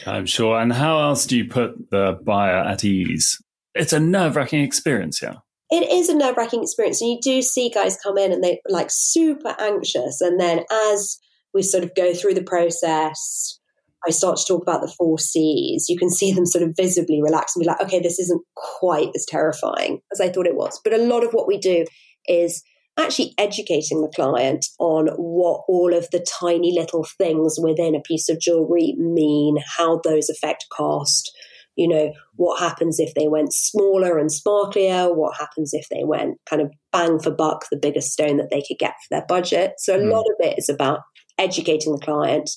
I'm 0.06 0.26
sure. 0.26 0.60
And 0.60 0.74
how 0.74 1.00
else 1.00 1.26
do 1.26 1.38
you 1.38 1.46
put 1.46 1.90
the 1.90 2.20
buyer 2.24 2.58
at 2.58 2.84
ease? 2.84 3.42
It's 3.74 3.94
a 3.94 4.00
nerve 4.00 4.36
wracking 4.36 4.62
experience, 4.62 5.22
yeah. 5.22 5.36
It 5.70 5.90
is 5.90 6.10
a 6.10 6.16
nerve 6.16 6.38
wracking 6.38 6.64
experience. 6.64 7.02
And 7.02 7.12
you 7.12 7.20
do 7.22 7.42
see 7.42 7.70
guys 7.70 7.98
come 8.02 8.18
in 8.18 8.32
and 8.32 8.44
they're 8.44 8.58
like 8.70 8.90
super 8.90 9.56
anxious. 9.60 10.22
And 10.22 10.40
then 10.40 10.64
as 10.92 11.18
we 11.54 11.64
sort 11.64 11.84
of 11.84 11.96
go 11.96 12.14
through 12.14 12.36
the 12.36 12.44
process, 12.44 13.60
I 14.08 14.12
start 14.12 14.38
to 14.38 14.46
talk 14.48 14.62
about 14.62 14.82
the 14.82 14.94
four 14.98 15.18
C's, 15.18 15.88
you 15.90 15.98
can 15.98 16.10
see 16.10 16.32
them 16.32 16.46
sort 16.46 16.64
of 16.64 16.76
visibly 16.76 17.22
relax 17.22 17.56
and 17.56 17.62
be 17.64 17.68
like, 17.68 17.82
okay, 17.82 18.00
this 18.00 18.20
isn't 18.20 18.42
quite 18.56 19.10
as 19.16 19.26
terrifying 19.28 20.02
as 20.12 20.22
I 20.22 20.30
thought 20.30 20.48
it 20.48 20.56
was. 20.56 20.80
But 20.84 20.94
a 20.94 20.98
lot 20.98 21.24
of 21.24 21.32
what 21.32 21.48
we 21.48 21.58
do 21.58 21.86
is 22.28 22.64
actually 22.98 23.34
educating 23.38 24.02
the 24.02 24.12
client 24.14 24.66
on 24.80 25.08
what 25.18 25.62
all 25.68 25.94
of 25.94 26.10
the 26.12 26.26
tiny 26.40 26.72
little 26.72 27.06
things 27.18 27.58
within 27.62 27.96
a 27.96 28.02
piece 28.02 28.30
of 28.30 28.40
jewelry 28.40 28.96
mean, 28.98 29.58
how 29.78 30.00
those 30.04 30.30
affect 30.30 30.66
cost. 30.72 31.32
You 31.76 31.90
know, 31.90 32.14
what 32.36 32.60
happens 32.62 33.00
if 33.00 33.14
they 33.16 33.28
went 33.28 33.52
smaller 33.52 34.18
and 34.18 34.30
sparklier? 34.30 35.14
What 35.14 35.36
happens 35.38 35.74
if 35.74 35.90
they 35.90 36.06
went 36.06 36.38
kind 36.50 36.62
of 36.62 36.72
bang 36.94 37.20
for 37.20 37.32
buck, 37.32 37.66
the 37.70 37.78
biggest 37.78 38.14
stone 38.14 38.38
that 38.38 38.50
they 38.50 38.62
could 38.66 38.78
get 38.80 38.92
for 38.92 39.08
their 39.12 39.26
budget? 39.28 39.74
So, 39.80 39.96
a 39.96 40.00
mm. 40.00 40.10
lot 40.10 40.22
of 40.22 40.36
it 40.40 40.58
is 40.58 40.70
about 40.70 41.02
educating 41.38 41.92
the 41.92 42.00
client 42.00 42.50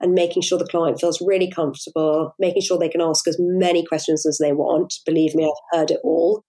and 0.00 0.12
making 0.12 0.42
sure 0.42 0.58
the 0.58 0.66
client 0.66 1.00
feels 1.00 1.20
really 1.20 1.50
comfortable, 1.50 2.34
making 2.38 2.62
sure 2.62 2.78
they 2.78 2.88
can 2.88 3.00
ask 3.00 3.26
as 3.26 3.36
many 3.38 3.84
questions 3.84 4.26
as 4.26 4.38
they 4.38 4.52
want. 4.52 4.94
Believe 5.06 5.34
me, 5.34 5.44
I've 5.44 5.78
heard 5.78 5.90
it 5.90 6.00
all. 6.02 6.44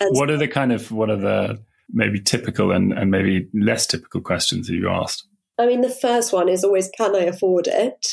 And 0.00 0.10
what 0.16 0.30
are 0.30 0.36
the 0.36 0.48
kind 0.48 0.72
of, 0.72 0.90
what 0.90 1.10
are 1.10 1.16
the 1.16 1.62
maybe 1.90 2.20
typical 2.20 2.70
and, 2.70 2.92
and 2.92 3.10
maybe 3.10 3.48
less 3.54 3.86
typical 3.86 4.20
questions 4.20 4.66
that 4.66 4.74
you 4.74 4.88
asked? 4.88 5.26
I 5.58 5.66
mean, 5.66 5.80
the 5.80 5.90
first 5.90 6.32
one 6.32 6.48
is 6.48 6.64
always, 6.64 6.90
can 6.96 7.14
I 7.14 7.24
afford 7.24 7.66
it? 7.66 8.06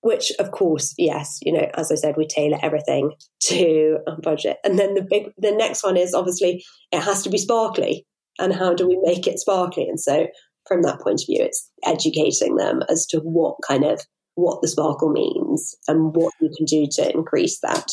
Which, 0.00 0.32
of 0.38 0.50
course, 0.50 0.94
yes, 0.96 1.38
you 1.42 1.52
know, 1.52 1.68
as 1.74 1.90
I 1.90 1.96
said, 1.96 2.16
we 2.16 2.26
tailor 2.26 2.58
everything 2.62 3.12
to 3.44 3.98
a 4.06 4.20
budget. 4.20 4.58
And 4.64 4.78
then 4.78 4.94
the 4.94 5.02
big, 5.02 5.32
the 5.38 5.52
next 5.52 5.82
one 5.82 5.96
is 5.96 6.14
obviously 6.14 6.64
it 6.92 7.00
has 7.00 7.22
to 7.22 7.30
be 7.30 7.38
sparkly. 7.38 8.06
And 8.38 8.54
how 8.54 8.74
do 8.74 8.86
we 8.86 8.98
make 9.02 9.26
it 9.26 9.38
sparkly? 9.38 9.88
And 9.88 9.98
so, 9.98 10.26
from 10.68 10.82
that 10.82 11.00
point 11.00 11.22
of 11.22 11.26
view, 11.26 11.42
it's 11.42 11.70
educating 11.84 12.56
them 12.56 12.82
as 12.90 13.06
to 13.06 13.18
what 13.20 13.56
kind 13.66 13.84
of 13.84 14.02
what 14.36 14.62
the 14.62 14.68
sparkle 14.68 15.10
means 15.10 15.74
and 15.88 16.14
what 16.14 16.32
you 16.40 16.50
can 16.56 16.64
do 16.64 16.86
to 16.92 17.10
increase 17.12 17.58
that. 17.60 17.90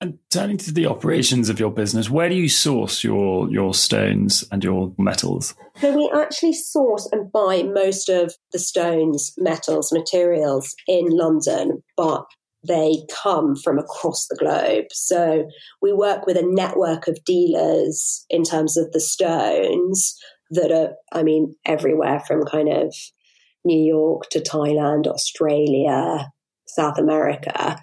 And 0.00 0.18
turning 0.30 0.58
to 0.58 0.72
the 0.72 0.86
operations 0.86 1.48
of 1.48 1.58
your 1.58 1.72
business, 1.72 2.08
where 2.08 2.28
do 2.28 2.36
you 2.36 2.48
source 2.48 3.02
your 3.02 3.50
your 3.50 3.74
stones 3.74 4.44
and 4.52 4.62
your 4.62 4.92
metals? 4.96 5.54
So 5.80 5.96
we 5.96 6.10
actually 6.14 6.52
source 6.52 7.08
and 7.10 7.32
buy 7.32 7.64
most 7.64 8.08
of 8.08 8.34
the 8.52 8.60
stones, 8.60 9.32
metals, 9.38 9.92
materials 9.92 10.74
in 10.86 11.06
London, 11.10 11.82
but 11.96 12.24
they 12.66 12.98
come 13.10 13.56
from 13.56 13.78
across 13.78 14.26
the 14.28 14.36
globe. 14.36 14.86
So 14.92 15.48
we 15.82 15.92
work 15.92 16.26
with 16.26 16.36
a 16.36 16.46
network 16.46 17.08
of 17.08 17.22
dealers 17.24 18.24
in 18.30 18.44
terms 18.44 18.76
of 18.76 18.92
the 18.92 19.00
stones 19.00 20.16
that 20.50 20.72
are, 20.72 20.94
I 21.12 21.22
mean, 21.22 21.54
everywhere 21.64 22.20
from 22.26 22.44
kind 22.44 22.68
of 22.68 22.94
New 23.68 23.86
York 23.86 24.28
to 24.30 24.40
Thailand, 24.40 25.06
Australia, 25.06 26.32
South 26.66 26.98
America. 26.98 27.80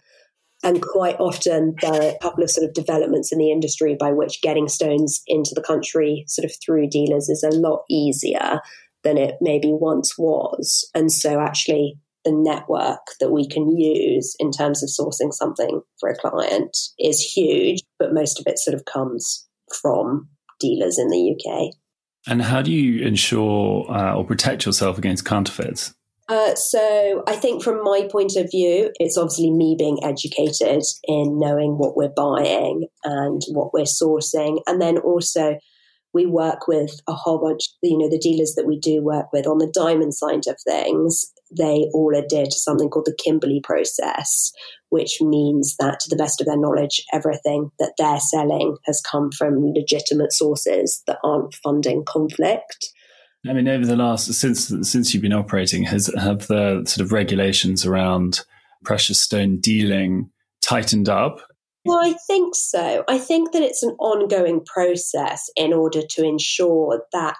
And 0.63 0.81
quite 0.81 1.15
often, 1.19 1.75
there 1.81 1.93
are 1.93 2.09
a 2.09 2.17
couple 2.21 2.43
of 2.43 2.49
sort 2.49 2.67
of 2.67 2.73
developments 2.73 3.31
in 3.31 3.37
the 3.37 3.51
industry 3.51 3.95
by 3.97 4.11
which 4.11 4.41
getting 4.41 4.67
stones 4.67 5.21
into 5.27 5.51
the 5.53 5.61
country, 5.61 6.25
sort 6.27 6.45
of 6.45 6.51
through 6.65 6.89
dealers, 6.89 7.29
is 7.29 7.43
a 7.43 7.55
lot 7.55 7.83
easier 7.89 8.59
than 9.03 9.17
it 9.17 9.35
maybe 9.41 9.71
once 9.71 10.17
was. 10.17 10.89
And 10.95 11.11
so, 11.11 11.39
actually, 11.39 11.99
the 12.23 12.31
network 12.31 13.05
that 13.19 13.31
we 13.31 13.47
can 13.47 13.77
use 13.77 14.35
in 14.39 14.51
terms 14.51 14.81
of 14.81 14.89
sourcing 14.89 15.31
something 15.31 15.81
for 15.99 16.09
a 16.09 16.17
client 16.17 16.75
is 16.97 17.21
huge, 17.21 17.83
but 17.99 18.13
most 18.13 18.39
of 18.39 18.47
it 18.47 18.57
sort 18.57 18.73
of 18.73 18.85
comes 18.85 19.47
from 19.81 20.27
dealers 20.59 20.97
in 20.97 21.09
the 21.09 21.35
UK. 21.35 21.75
And 22.27 22.41
how 22.41 22.61
do 22.61 22.71
you 22.71 23.05
ensure 23.05 23.89
uh, 23.89 24.15
or 24.15 24.25
protect 24.25 24.65
yourself 24.65 24.97
against 24.97 25.25
counterfeits? 25.25 25.93
Uh, 26.27 26.55
so 26.55 27.23
I 27.27 27.35
think 27.35 27.63
from 27.63 27.83
my 27.83 28.07
point 28.11 28.35
of 28.35 28.49
view, 28.49 28.91
it's 28.99 29.17
obviously 29.17 29.51
me 29.51 29.75
being 29.77 29.99
educated 30.03 30.81
in 31.03 31.39
knowing 31.39 31.77
what 31.77 31.95
we're 31.95 32.09
buying 32.09 32.87
and 33.03 33.41
what 33.49 33.73
we're 33.73 33.83
sourcing. 33.83 34.59
And 34.65 34.81
then 34.81 34.97
also 34.97 35.59
we 36.13 36.25
work 36.25 36.67
with 36.67 36.99
a 37.07 37.13
whole 37.13 37.37
bunch, 37.37 37.69
you 37.83 37.97
know, 37.97 38.09
the 38.09 38.17
dealers 38.17 38.53
that 38.55 38.65
we 38.65 38.79
do 38.79 39.03
work 39.03 39.27
with 39.31 39.45
on 39.45 39.59
the 39.59 39.71
diamond 39.71 40.15
side 40.15 40.47
of 40.47 40.57
things, 40.65 41.25
they 41.57 41.87
all 41.93 42.15
adhere 42.15 42.45
to 42.45 42.59
something 42.59 42.89
called 42.89 43.05
the 43.05 43.17
Kimberley 43.23 43.61
process, 43.63 44.51
which 44.89 45.17
means 45.21 45.75
that 45.79 45.99
to 46.01 46.09
the 46.09 46.15
best 46.15 46.41
of 46.41 46.47
their 46.47 46.59
knowledge, 46.59 47.03
everything 47.13 47.71
that 47.79 47.93
they're 47.97 48.19
selling 48.19 48.77
has 48.85 49.01
come 49.01 49.31
from 49.31 49.73
legitimate 49.73 50.33
sources 50.33 51.03
that 51.07 51.19
aren't 51.23 51.55
funding 51.55 52.03
conflict. 52.05 52.93
I 53.47 53.53
mean, 53.53 53.67
over 53.67 53.85
the 53.85 53.95
last 53.95 54.33
since 54.33 54.73
since 54.89 55.13
you've 55.13 55.21
been 55.21 55.33
operating, 55.33 55.83
has 55.83 56.11
have 56.17 56.47
the 56.47 56.83
sort 56.85 57.05
of 57.05 57.11
regulations 57.11 57.85
around 57.85 58.41
precious 58.83 59.19
stone 59.19 59.59
dealing 59.59 60.29
tightened 60.61 61.09
up? 61.09 61.41
Well, 61.85 61.99
I 61.99 62.15
think 62.25 62.55
so. 62.55 63.03
I 63.07 63.19
think 63.19 63.51
that 63.51 63.61
it's 63.61 63.83
an 63.83 63.95
ongoing 63.99 64.65
process 64.65 65.49
in 65.55 65.71
order 65.71 66.01
to 66.01 66.25
ensure 66.25 67.03
that 67.13 67.37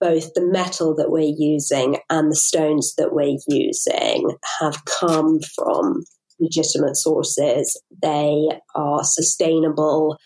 both 0.00 0.32
the 0.34 0.46
metal 0.46 0.94
that 0.96 1.10
we're 1.10 1.34
using 1.36 1.98
and 2.08 2.30
the 2.30 2.36
stones 2.36 2.94
that 2.96 3.12
we're 3.12 3.38
using 3.48 4.36
have 4.60 4.84
come 4.84 5.40
from 5.54 6.02
legitimate 6.40 6.96
sources. 6.96 7.80
They 8.02 8.48
are 8.74 9.04
sustainable. 9.04 10.18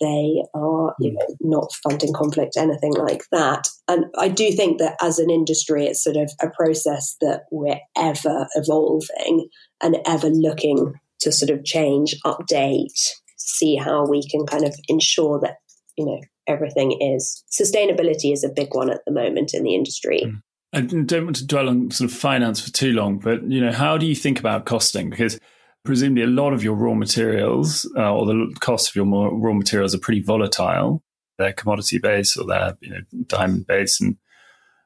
They 0.00 0.42
are 0.54 0.94
you 1.00 1.10
hmm. 1.10 1.16
know 1.16 1.58
not 1.58 1.72
funding 1.82 2.12
conflict 2.12 2.56
anything 2.56 2.94
like 2.94 3.22
that. 3.32 3.66
And 3.88 4.04
i 4.16 4.28
do 4.28 4.52
think 4.52 4.78
that 4.78 4.96
as 5.02 5.18
an 5.18 5.30
industry 5.30 5.86
it's 5.86 6.04
sort 6.04 6.16
of 6.16 6.30
a 6.40 6.50
process 6.50 7.16
that 7.20 7.42
we're 7.50 7.80
ever 7.96 8.46
evolving 8.54 9.48
and 9.82 9.96
ever 10.06 10.28
looking 10.28 10.92
to 11.20 11.32
sort 11.32 11.50
of 11.50 11.64
change 11.64 12.14
update 12.24 13.00
see 13.38 13.76
how 13.76 14.06
we 14.06 14.22
can 14.28 14.46
kind 14.46 14.64
of 14.64 14.74
ensure 14.88 15.40
that 15.40 15.56
you 15.96 16.04
know 16.04 16.20
everything 16.48 16.92
is 17.00 17.44
sustainability 17.50 18.32
is 18.32 18.42
a 18.42 18.48
big 18.48 18.74
one 18.74 18.90
at 18.90 19.04
the 19.06 19.12
moment 19.12 19.54
in 19.54 19.62
the 19.62 19.74
industry 19.74 20.22
mm. 20.24 20.40
I 20.72 20.82
don't 20.82 21.24
want 21.24 21.36
to 21.36 21.46
dwell 21.46 21.68
on 21.68 21.90
sort 21.90 22.10
of 22.10 22.16
finance 22.16 22.60
for 22.60 22.70
too 22.70 22.92
long, 22.92 23.18
but 23.18 23.42
you 23.50 23.60
know, 23.60 23.72
how 23.72 23.96
do 23.96 24.04
you 24.04 24.14
think 24.14 24.38
about 24.38 24.66
costing? 24.66 25.08
Because 25.08 25.40
presumably 25.84 26.24
a 26.24 26.26
lot 26.26 26.52
of 26.52 26.62
your 26.62 26.74
raw 26.74 26.92
materials 26.92 27.90
uh, 27.96 28.14
or 28.14 28.26
the 28.26 28.54
cost 28.60 28.90
of 28.90 28.96
your 28.96 29.06
raw 29.06 29.54
materials 29.54 29.94
are 29.94 29.98
pretty 29.98 30.20
volatile. 30.20 31.02
They're 31.38 31.54
commodity 31.54 31.98
based 31.98 32.36
or 32.36 32.44
they're 32.44 32.76
you 32.80 32.90
know, 32.90 33.00
diamond 33.26 33.66
based, 33.66 34.00
and 34.02 34.18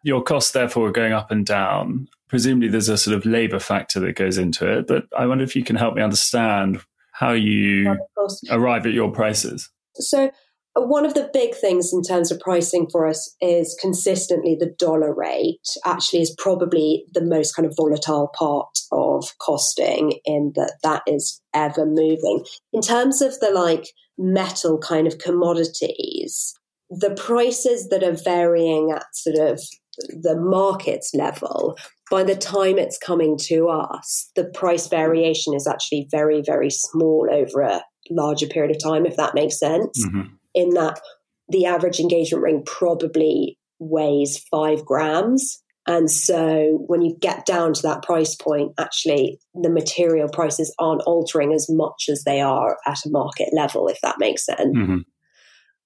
your 0.04 0.23
costs 0.23 0.52
therefore 0.52 0.88
are 0.88 0.92
going 0.92 1.12
up 1.12 1.31
and 1.31 1.45
down. 1.45 2.09
Presumably, 2.28 2.69
there's 2.69 2.88
a 2.88 2.97
sort 2.97 3.16
of 3.16 3.26
labor 3.26 3.59
factor 3.59 3.99
that 4.00 4.14
goes 4.14 4.38
into 4.38 4.71
it. 4.71 4.87
But 4.87 5.07
I 5.16 5.26
wonder 5.26 5.42
if 5.42 5.57
you 5.57 5.64
can 5.64 5.76
help 5.76 5.97
me 5.97 6.02
understand 6.02 6.81
how 7.12 7.33
you 7.33 7.97
arrive 8.50 8.87
at 8.87 8.92
your 8.92 9.11
prices. 9.11 9.69
So 9.95 10.31
one 10.74 11.04
of 11.04 11.14
the 11.14 11.30
big 11.32 11.54
things 11.54 11.92
in 11.92 12.02
terms 12.02 12.30
of 12.30 12.40
pricing 12.40 12.88
for 12.90 13.06
us 13.06 13.34
is 13.40 13.76
consistently 13.80 14.56
the 14.58 14.74
dollar 14.78 15.14
rate 15.14 15.66
actually 15.84 16.22
is 16.22 16.34
probably 16.38 17.04
the 17.12 17.24
most 17.24 17.54
kind 17.54 17.66
of 17.66 17.76
volatile 17.76 18.30
part 18.34 18.78
of 18.90 19.36
costing 19.38 20.18
in 20.24 20.52
that 20.54 20.74
that 20.82 21.02
is 21.06 21.40
ever 21.54 21.84
moving 21.84 22.44
in 22.72 22.80
terms 22.80 23.20
of 23.20 23.38
the 23.40 23.50
like 23.50 23.88
metal 24.18 24.78
kind 24.78 25.06
of 25.06 25.18
commodities 25.18 26.54
the 26.90 27.14
prices 27.14 27.88
that 27.88 28.02
are 28.02 28.16
varying 28.24 28.90
at 28.94 29.04
sort 29.14 29.38
of 29.38 29.60
the 30.08 30.36
markets 30.38 31.12
level 31.14 31.76
by 32.12 32.22
the 32.22 32.36
time 32.36 32.78
it's 32.78 32.98
coming 32.98 33.38
to 33.38 33.68
us, 33.70 34.30
the 34.36 34.44
price 34.44 34.86
variation 34.86 35.54
is 35.54 35.66
actually 35.66 36.06
very, 36.10 36.42
very 36.44 36.68
small 36.68 37.26
over 37.32 37.62
a 37.62 37.82
larger 38.10 38.46
period 38.46 38.76
of 38.76 38.82
time, 38.82 39.06
if 39.06 39.16
that 39.16 39.34
makes 39.34 39.58
sense. 39.58 40.04
Mm-hmm. 40.04 40.34
In 40.54 40.71
that 40.71 41.00
the 41.49 41.66
average 41.66 42.00
engagement 42.00 42.42
ring 42.42 42.62
probably 42.64 43.59
weighs 43.78 44.38
five 44.50 44.85
grams. 44.85 45.62
And 45.87 46.11
so 46.11 46.85
when 46.87 47.02
you 47.02 47.16
get 47.21 47.44
down 47.44 47.73
to 47.75 47.82
that 47.82 48.02
price 48.02 48.37
point, 48.37 48.73
actually 48.78 49.40
the 49.54 49.71
material 49.71 50.28
prices 50.28 50.73
aren't 50.78 51.02
altering 51.02 51.52
as 51.52 51.66
much 51.68 52.04
as 52.09 52.23
they 52.25 52.40
are 52.40 52.78
at 52.87 53.04
a 53.04 53.11
market 53.11 53.49
level, 53.52 53.88
if 53.88 54.00
that 54.02 54.18
makes 54.18 54.47
sense. 54.47 54.76
Mm-hmm. 54.76 54.99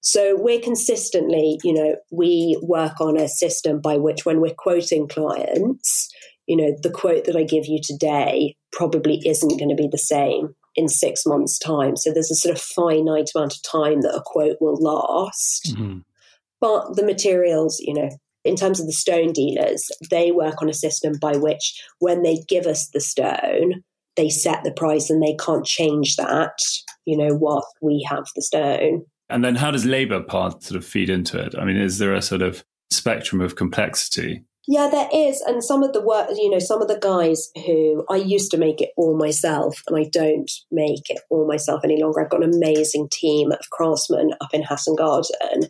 So 0.01 0.37
we're 0.37 0.61
consistently, 0.61 1.57
you 1.63 1.73
know, 1.73 1.95
we 2.11 2.59
work 2.61 3.01
on 3.01 3.17
a 3.17 3.27
system 3.27 3.81
by 3.81 3.97
which 3.97 4.25
when 4.25 4.39
we're 4.39 4.53
quoting 4.55 5.07
clients, 5.07 6.09
you 6.45 6.55
know, 6.55 6.75
the 6.81 6.91
quote 6.91 7.25
that 7.25 7.35
I 7.35 7.43
give 7.43 7.65
you 7.65 7.79
today 7.83 8.55
probably 8.71 9.19
isn't 9.25 9.57
going 9.57 9.69
to 9.69 9.75
be 9.75 9.89
the 9.91 9.97
same 9.97 10.55
in 10.77 10.87
six 10.87 11.25
months' 11.25 11.59
time. 11.59 11.97
So 11.97 12.13
there's 12.13 12.31
a 12.31 12.35
sort 12.35 12.55
of 12.55 12.61
finite 12.61 13.31
amount 13.35 13.55
of 13.55 13.63
time 13.63 14.01
that 14.01 14.15
a 14.15 14.21
quote 14.23 14.57
will 14.61 14.77
last. 14.77 15.75
Mm-hmm. 15.75 15.97
But 16.61 16.95
the 16.95 17.03
materials, 17.03 17.79
you 17.79 17.93
know, 17.93 18.09
in 18.45 18.55
terms 18.55 18.79
of 18.79 18.85
the 18.85 18.93
stone 18.93 19.33
dealers, 19.33 19.89
they 20.09 20.31
work 20.31 20.61
on 20.61 20.69
a 20.69 20.73
system 20.73 21.13
by 21.19 21.35
which 21.35 21.83
when 21.99 22.23
they 22.23 22.37
give 22.47 22.65
us 22.65 22.87
the 22.89 23.01
stone, 23.01 23.83
they 24.15 24.29
set 24.29 24.63
the 24.63 24.71
price 24.71 25.09
and 25.09 25.21
they 25.21 25.35
can't 25.35 25.65
change 25.65 26.15
that, 26.15 26.57
you 27.05 27.17
know, 27.17 27.35
what 27.35 27.65
we 27.81 28.05
have 28.09 28.25
the 28.35 28.41
stone. 28.41 29.03
And 29.29 29.43
then 29.43 29.55
how 29.55 29.71
does 29.71 29.85
labor 29.85 30.21
part 30.21 30.63
sort 30.63 30.77
of 30.77 30.85
feed 30.85 31.09
into 31.09 31.37
it? 31.39 31.55
I 31.57 31.65
mean, 31.65 31.75
is 31.75 31.97
there 31.97 32.13
a 32.13 32.21
sort 32.21 32.41
of 32.41 32.63
spectrum 32.89 33.41
of 33.41 33.55
complexity? 33.55 34.43
Yeah, 34.67 34.89
there 34.89 35.07
is. 35.13 35.41
And 35.41 35.63
some 35.63 35.81
of 35.81 35.93
the 35.93 36.01
work, 36.01 36.29
you 36.35 36.49
know, 36.49 36.59
some 36.59 36.81
of 36.81 36.89
the 36.89 36.99
guys 36.99 37.49
who 37.65 38.05
I 38.09 38.17
used 38.17 38.51
to 38.51 38.57
make 38.57 38.81
it 38.81 38.89
all 38.97 39.17
myself 39.17 39.81
and 39.87 39.97
I 39.97 40.09
don't 40.11 40.51
make 40.71 41.09
it 41.09 41.21
all 41.29 41.47
myself 41.47 41.81
any 41.85 42.01
longer. 42.01 42.21
I've 42.21 42.29
got 42.29 42.43
an 42.43 42.53
amazing 42.53 43.07
team 43.09 43.53
of 43.53 43.69
craftsmen 43.71 44.31
up 44.41 44.53
in 44.53 44.63
Hatton 44.63 44.95
Garden. 44.95 45.69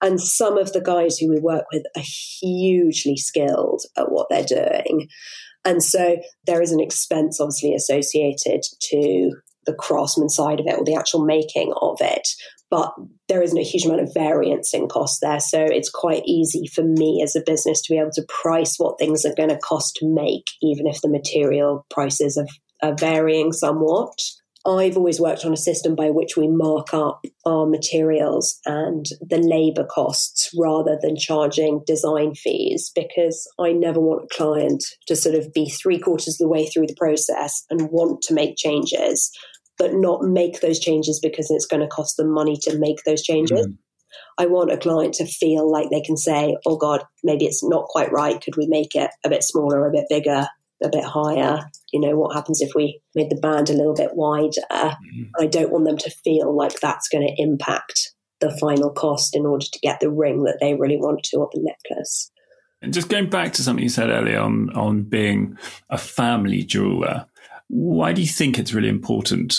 And 0.00 0.20
some 0.20 0.58
of 0.58 0.72
the 0.72 0.80
guys 0.80 1.18
who 1.18 1.28
we 1.28 1.40
work 1.40 1.64
with 1.72 1.82
are 1.96 2.04
hugely 2.40 3.16
skilled 3.16 3.82
at 3.96 4.12
what 4.12 4.28
they're 4.30 4.44
doing. 4.44 5.08
And 5.64 5.82
so 5.82 6.18
there 6.46 6.62
is 6.62 6.70
an 6.70 6.80
expense 6.80 7.40
obviously 7.40 7.74
associated 7.74 8.62
to 8.82 9.32
the 9.64 9.74
craftsman 9.74 10.28
side 10.28 10.60
of 10.60 10.66
it 10.66 10.78
or 10.78 10.84
the 10.84 10.94
actual 10.94 11.24
making 11.24 11.72
of 11.82 11.96
it 12.00 12.28
but 12.70 12.92
there 13.28 13.42
isn't 13.42 13.58
a 13.58 13.62
huge 13.62 13.84
amount 13.84 14.00
of 14.00 14.14
variance 14.14 14.74
in 14.74 14.88
cost 14.88 15.20
there. 15.20 15.40
So 15.40 15.62
it's 15.62 15.90
quite 15.90 16.22
easy 16.26 16.66
for 16.66 16.82
me 16.82 17.20
as 17.22 17.36
a 17.36 17.42
business 17.44 17.82
to 17.82 17.94
be 17.94 17.98
able 17.98 18.10
to 18.12 18.26
price 18.28 18.76
what 18.78 18.98
things 18.98 19.24
are 19.24 19.34
going 19.34 19.50
to 19.50 19.58
cost 19.58 19.96
to 19.96 20.06
make, 20.08 20.50
even 20.62 20.86
if 20.86 21.00
the 21.00 21.08
material 21.08 21.86
prices 21.90 22.36
are, 22.36 22.88
are 22.88 22.96
varying 22.96 23.52
somewhat. 23.52 24.18
I've 24.66 24.96
always 24.96 25.20
worked 25.20 25.44
on 25.44 25.52
a 25.52 25.56
system 25.56 25.94
by 25.94 26.10
which 26.10 26.36
we 26.36 26.48
mark 26.48 26.92
up 26.92 27.24
our 27.46 27.66
materials 27.66 28.58
and 28.66 29.06
the 29.20 29.38
labor 29.38 29.84
costs 29.84 30.50
rather 30.58 30.98
than 31.00 31.16
charging 31.16 31.82
design 31.86 32.34
fees 32.34 32.90
because 32.92 33.48
I 33.60 33.72
never 33.72 34.00
want 34.00 34.24
a 34.24 34.36
client 34.36 34.82
to 35.06 35.14
sort 35.14 35.36
of 35.36 35.52
be 35.52 35.70
three 35.70 36.00
quarters 36.00 36.34
of 36.34 36.38
the 36.38 36.48
way 36.48 36.66
through 36.66 36.88
the 36.88 36.96
process 36.98 37.64
and 37.70 37.90
want 37.92 38.22
to 38.22 38.34
make 38.34 38.56
changes 38.56 39.30
but 39.78 39.94
not 39.94 40.22
make 40.22 40.60
those 40.60 40.78
changes 40.78 41.20
because 41.20 41.50
it's 41.50 41.66
going 41.66 41.82
to 41.82 41.88
cost 41.88 42.16
them 42.16 42.30
money 42.30 42.56
to 42.62 42.78
make 42.78 43.02
those 43.04 43.22
changes. 43.22 43.66
Mm. 43.66 43.76
I 44.38 44.46
want 44.46 44.72
a 44.72 44.76
client 44.76 45.14
to 45.14 45.26
feel 45.26 45.70
like 45.70 45.90
they 45.90 46.00
can 46.00 46.16
say, 46.16 46.56
oh 46.66 46.76
God, 46.76 47.04
maybe 47.22 47.46
it's 47.46 47.64
not 47.64 47.86
quite 47.86 48.12
right. 48.12 48.40
Could 48.40 48.56
we 48.56 48.66
make 48.66 48.94
it 48.94 49.10
a 49.24 49.28
bit 49.28 49.42
smaller, 49.42 49.86
a 49.86 49.92
bit 49.92 50.06
bigger, 50.08 50.46
a 50.82 50.88
bit 50.88 51.04
higher? 51.04 51.60
You 51.92 52.00
know, 52.00 52.16
what 52.16 52.34
happens 52.34 52.60
if 52.60 52.74
we 52.74 53.00
made 53.14 53.30
the 53.30 53.40
band 53.40 53.70
a 53.70 53.74
little 53.74 53.94
bit 53.94 54.14
wider? 54.14 54.62
Mm. 54.70 55.30
I 55.38 55.46
don't 55.46 55.72
want 55.72 55.86
them 55.86 55.98
to 55.98 56.10
feel 56.10 56.54
like 56.56 56.80
that's 56.80 57.08
going 57.08 57.26
to 57.26 57.42
impact 57.42 58.14
the 58.40 58.56
final 58.58 58.90
cost 58.90 59.34
in 59.34 59.46
order 59.46 59.64
to 59.64 59.78
get 59.80 60.00
the 60.00 60.10
ring 60.10 60.44
that 60.44 60.58
they 60.60 60.74
really 60.74 60.98
want 60.98 61.22
to 61.24 61.38
or 61.38 61.48
the 61.52 61.62
necklace. 61.62 62.30
And 62.82 62.92
just 62.92 63.08
going 63.08 63.30
back 63.30 63.54
to 63.54 63.62
something 63.62 63.82
you 63.82 63.88
said 63.88 64.10
earlier 64.10 64.38
on, 64.38 64.70
on 64.76 65.02
being 65.04 65.56
a 65.88 65.96
family 65.96 66.62
jeweler, 66.62 67.26
why 67.68 68.12
do 68.12 68.20
you 68.22 68.28
think 68.28 68.58
it's 68.58 68.72
really 68.72 68.88
important 68.88 69.56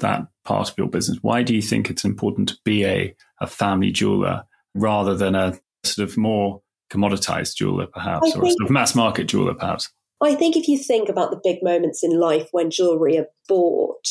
that 0.00 0.26
part 0.44 0.70
of 0.70 0.78
your 0.78 0.88
business? 0.88 1.18
Why 1.22 1.42
do 1.42 1.54
you 1.54 1.62
think 1.62 1.90
it's 1.90 2.04
important 2.04 2.48
to 2.50 2.56
be 2.64 2.84
a, 2.84 3.14
a 3.40 3.46
family 3.46 3.90
jeweler 3.90 4.44
rather 4.74 5.14
than 5.14 5.34
a 5.34 5.58
sort 5.84 6.08
of 6.08 6.16
more 6.16 6.62
commoditized 6.90 7.56
jeweler, 7.56 7.86
perhaps, 7.86 8.34
I 8.34 8.38
or 8.38 8.44
a 8.44 8.50
sort 8.50 8.64
of 8.64 8.70
mass 8.70 8.94
market 8.94 9.28
jeweler, 9.28 9.54
perhaps? 9.54 9.90
I 10.22 10.34
think 10.34 10.56
if 10.56 10.68
you 10.68 10.78
think 10.78 11.08
about 11.08 11.30
the 11.30 11.40
big 11.42 11.62
moments 11.62 12.02
in 12.02 12.18
life 12.18 12.48
when 12.52 12.70
jewelry 12.70 13.18
are 13.18 13.28
bought, 13.48 14.06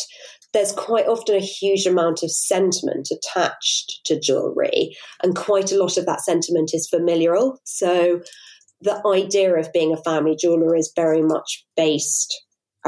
there's 0.54 0.72
quite 0.72 1.06
often 1.06 1.36
a 1.36 1.40
huge 1.40 1.86
amount 1.86 2.24
of 2.24 2.32
sentiment 2.32 3.10
attached 3.12 4.02
to 4.06 4.20
jewelry, 4.20 4.96
and 5.22 5.36
quite 5.36 5.72
a 5.72 5.78
lot 5.78 5.98
of 5.98 6.06
that 6.08 6.22
sentiment 6.22 6.72
is 6.74 6.90
familial. 6.90 7.60
So 7.64 8.22
the 8.82 9.06
idea 9.06 9.56
of 9.56 9.72
being 9.74 9.94
a 9.94 9.98
family 9.98 10.36
jeweler 10.40 10.76
is 10.76 10.92
very 10.96 11.22
much 11.22 11.66
based 11.76 12.36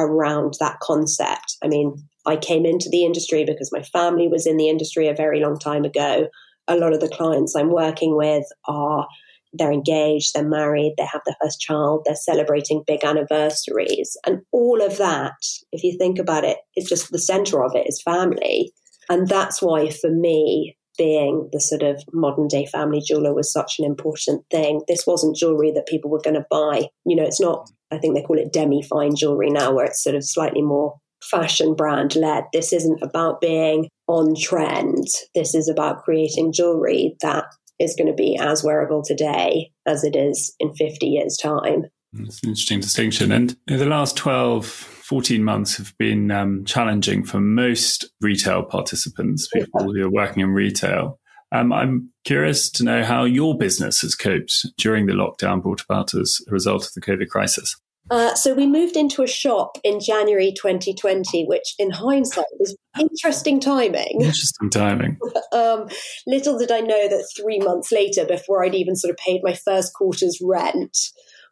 around 0.02 0.56
that 0.60 0.80
concept. 0.80 1.58
I 1.64 1.68
mean, 1.68 1.96
I 2.26 2.36
came 2.36 2.66
into 2.66 2.90
the 2.90 3.04
industry 3.04 3.46
because 3.46 3.72
my 3.72 3.82
family 3.82 4.28
was 4.28 4.46
in 4.46 4.58
the 4.58 4.70
industry 4.70 5.08
a 5.08 5.16
very 5.16 5.40
long 5.40 5.58
time 5.58 5.86
ago. 5.86 6.28
A 6.68 6.76
lot 6.76 6.94
of 6.94 7.00
the 7.00 7.10
clients 7.10 7.56
I'm 7.56 7.72
working 7.72 8.16
with 8.16 8.46
are 8.66 9.08
they're 9.54 9.72
engaged, 9.72 10.34
they're 10.34 10.48
married, 10.48 10.94
they 10.98 11.06
have 11.06 11.22
their 11.26 11.36
first 11.42 11.60
child, 11.60 12.04
they're 12.06 12.16
celebrating 12.16 12.84
big 12.88 13.04
anniversaries. 13.04 14.16
And 14.26 14.42
all 14.52 14.82
of 14.82 14.98
that, 14.98 15.34
if 15.72 15.84
you 15.84 15.98
think 15.98 16.20
about 16.20 16.46
it, 16.46 16.58
it's 16.76 16.90
just 16.90 17.12
the 17.12 17.20
center 17.20 17.64
of 17.64 17.76
it 17.76 17.88
is 17.88 18.02
family. 18.02 18.72
And 19.10 19.28
that's 19.28 19.62
why 19.62 19.90
for 19.90 20.10
me, 20.10 20.78
being 20.98 21.50
the 21.52 21.60
sort 21.60 21.84
of 21.84 22.04
modern 22.14 22.48
day 22.48 22.66
family 22.66 23.02
jeweler 23.06 23.34
was 23.34 23.52
such 23.52 23.80
an 23.80 23.86
important 23.86 24.44
thing. 24.52 24.82
This 24.88 25.06
wasn't 25.08 25.36
jewelry 25.36 25.72
that 25.72 25.88
people 25.88 26.10
were 26.10 26.22
going 26.22 26.36
to 26.36 26.46
buy. 26.50 26.88
You 27.06 27.16
know, 27.16 27.24
it's 27.24 27.42
not, 27.42 27.70
I 27.92 27.98
think 27.98 28.16
they 28.16 28.22
call 28.22 28.38
it 28.38 28.54
demi 28.54 28.84
fine 28.84 29.16
jewelry 29.16 29.50
now, 29.50 29.74
where 29.74 29.86
it's 29.86 30.04
sort 30.04 30.16
of 30.16 30.24
slightly 30.24 30.62
more 30.62 30.98
fashion 31.24 31.76
brand 31.76 32.16
led. 32.16 32.46
This 32.54 32.74
isn't 32.74 33.02
about 33.02 33.42
being 33.42 33.88
on 34.08 34.36
trend. 34.36 35.08
This 35.36 35.56
is 35.56 35.70
about 35.70 36.04
creating 36.04 36.54
jewelry 36.54 37.16
that 37.22 37.46
is 37.80 37.96
going 37.96 38.08
to 38.08 38.14
be 38.14 38.38
as 38.38 38.64
wearable 38.64 39.04
today 39.04 39.72
as 39.88 40.04
it 40.04 40.16
is 40.16 40.54
in 40.60 40.74
50 40.74 41.06
years' 41.08 41.38
time. 41.38 41.86
It's 42.14 42.44
an 42.44 42.50
interesting 42.50 42.82
distinction. 42.82 43.32
And 43.32 43.56
in 43.68 43.80
the 43.80 43.86
last 43.86 44.18
12, 44.18 44.91
14 45.12 45.44
months 45.44 45.76
have 45.76 45.94
been 45.98 46.32
um, 46.32 46.64
challenging 46.64 47.22
for 47.22 47.42
most 47.42 48.10
retail 48.22 48.64
participants, 48.64 49.50
people 49.50 49.92
who 49.92 50.06
are 50.06 50.10
working 50.10 50.42
in 50.42 50.52
retail. 50.52 51.20
Um, 51.52 51.74
I'm 51.74 52.10
curious 52.24 52.70
to 52.72 52.86
know 52.86 53.04
how 53.04 53.26
your 53.26 53.58
business 53.58 54.00
has 54.04 54.16
coped 54.16 54.66
during 54.78 55.08
the 55.08 55.12
lockdown 55.12 55.62
brought 55.62 55.82
about 55.82 56.14
as 56.14 56.40
a 56.48 56.52
result 56.52 56.86
of 56.86 56.94
the 56.94 57.02
COVID 57.02 57.28
crisis. 57.28 57.76
Uh, 58.10 58.34
so 58.36 58.54
we 58.54 58.66
moved 58.66 58.96
into 58.96 59.22
a 59.22 59.28
shop 59.28 59.78
in 59.84 60.00
January 60.00 60.54
2020, 60.54 61.44
which 61.44 61.76
in 61.78 61.92
hindsight 61.92 62.46
was 62.58 62.74
interesting 62.98 63.60
timing. 63.60 64.22
Interesting 64.22 64.70
timing. 64.70 65.20
um, 65.52 65.90
little 66.26 66.58
did 66.58 66.72
I 66.72 66.80
know 66.80 67.10
that 67.10 67.28
three 67.36 67.60
months 67.60 67.92
later, 67.92 68.24
before 68.24 68.64
I'd 68.64 68.76
even 68.76 68.96
sort 68.96 69.12
of 69.12 69.18
paid 69.18 69.42
my 69.44 69.56
first 69.56 69.94
quarter's 69.94 70.40
rent, 70.42 70.98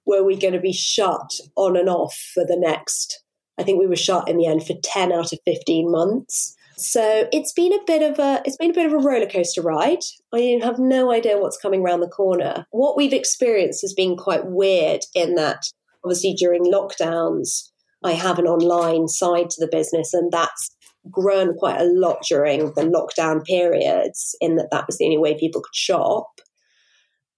were 0.05 0.23
we 0.23 0.37
going 0.37 0.53
to 0.53 0.61
be 0.61 0.71
shut 0.71 1.29
on 1.57 1.75
and 1.75 1.89
off 1.89 2.15
for 2.33 2.45
the 2.45 2.57
next, 2.57 3.21
I 3.59 3.63
think 3.63 3.79
we 3.79 3.87
were 3.87 3.95
shut 3.95 4.29
in 4.29 4.37
the 4.37 4.47
end 4.47 4.65
for 4.65 4.73
10 4.81 5.11
out 5.11 5.33
of 5.33 5.39
15 5.45 5.91
months. 5.91 6.55
So 6.77 7.27
it's 7.33 7.51
been 7.51 7.73
a 7.73 7.83
bit 7.85 8.09
of 8.09 8.19
a 8.19 8.41
it's 8.45 8.55
been 8.55 8.71
a 8.71 8.73
bit 8.73 8.85
of 8.85 8.93
a 8.93 8.97
roller 8.97 9.27
coaster 9.27 9.61
ride. 9.61 9.99
I 10.33 10.59
have 10.63 10.79
no 10.79 11.11
idea 11.11 11.37
what's 11.37 11.57
coming 11.57 11.81
around 11.81 11.99
the 11.99 12.07
corner. 12.07 12.65
What 12.71 12.95
we've 12.95 13.13
experienced 13.13 13.81
has 13.81 13.93
been 13.93 14.15
quite 14.15 14.45
weird 14.45 15.01
in 15.13 15.35
that 15.35 15.63
obviously 16.05 16.33
during 16.33 16.63
lockdowns, 16.63 17.69
I 18.03 18.13
have 18.13 18.39
an 18.39 18.47
online 18.47 19.09
side 19.09 19.49
to 19.49 19.59
the 19.59 19.69
business, 19.69 20.13
and 20.13 20.31
that's 20.31 20.73
grown 21.11 21.53
quite 21.55 21.81
a 21.81 21.85
lot 21.85 22.23
during 22.27 22.73
the 22.75 22.83
lockdown 22.83 23.43
periods, 23.43 24.35
in 24.39 24.55
that 24.55 24.69
that 24.71 24.87
was 24.87 24.97
the 24.97 25.05
only 25.05 25.17
way 25.17 25.37
people 25.37 25.61
could 25.61 25.75
shop. 25.75 26.29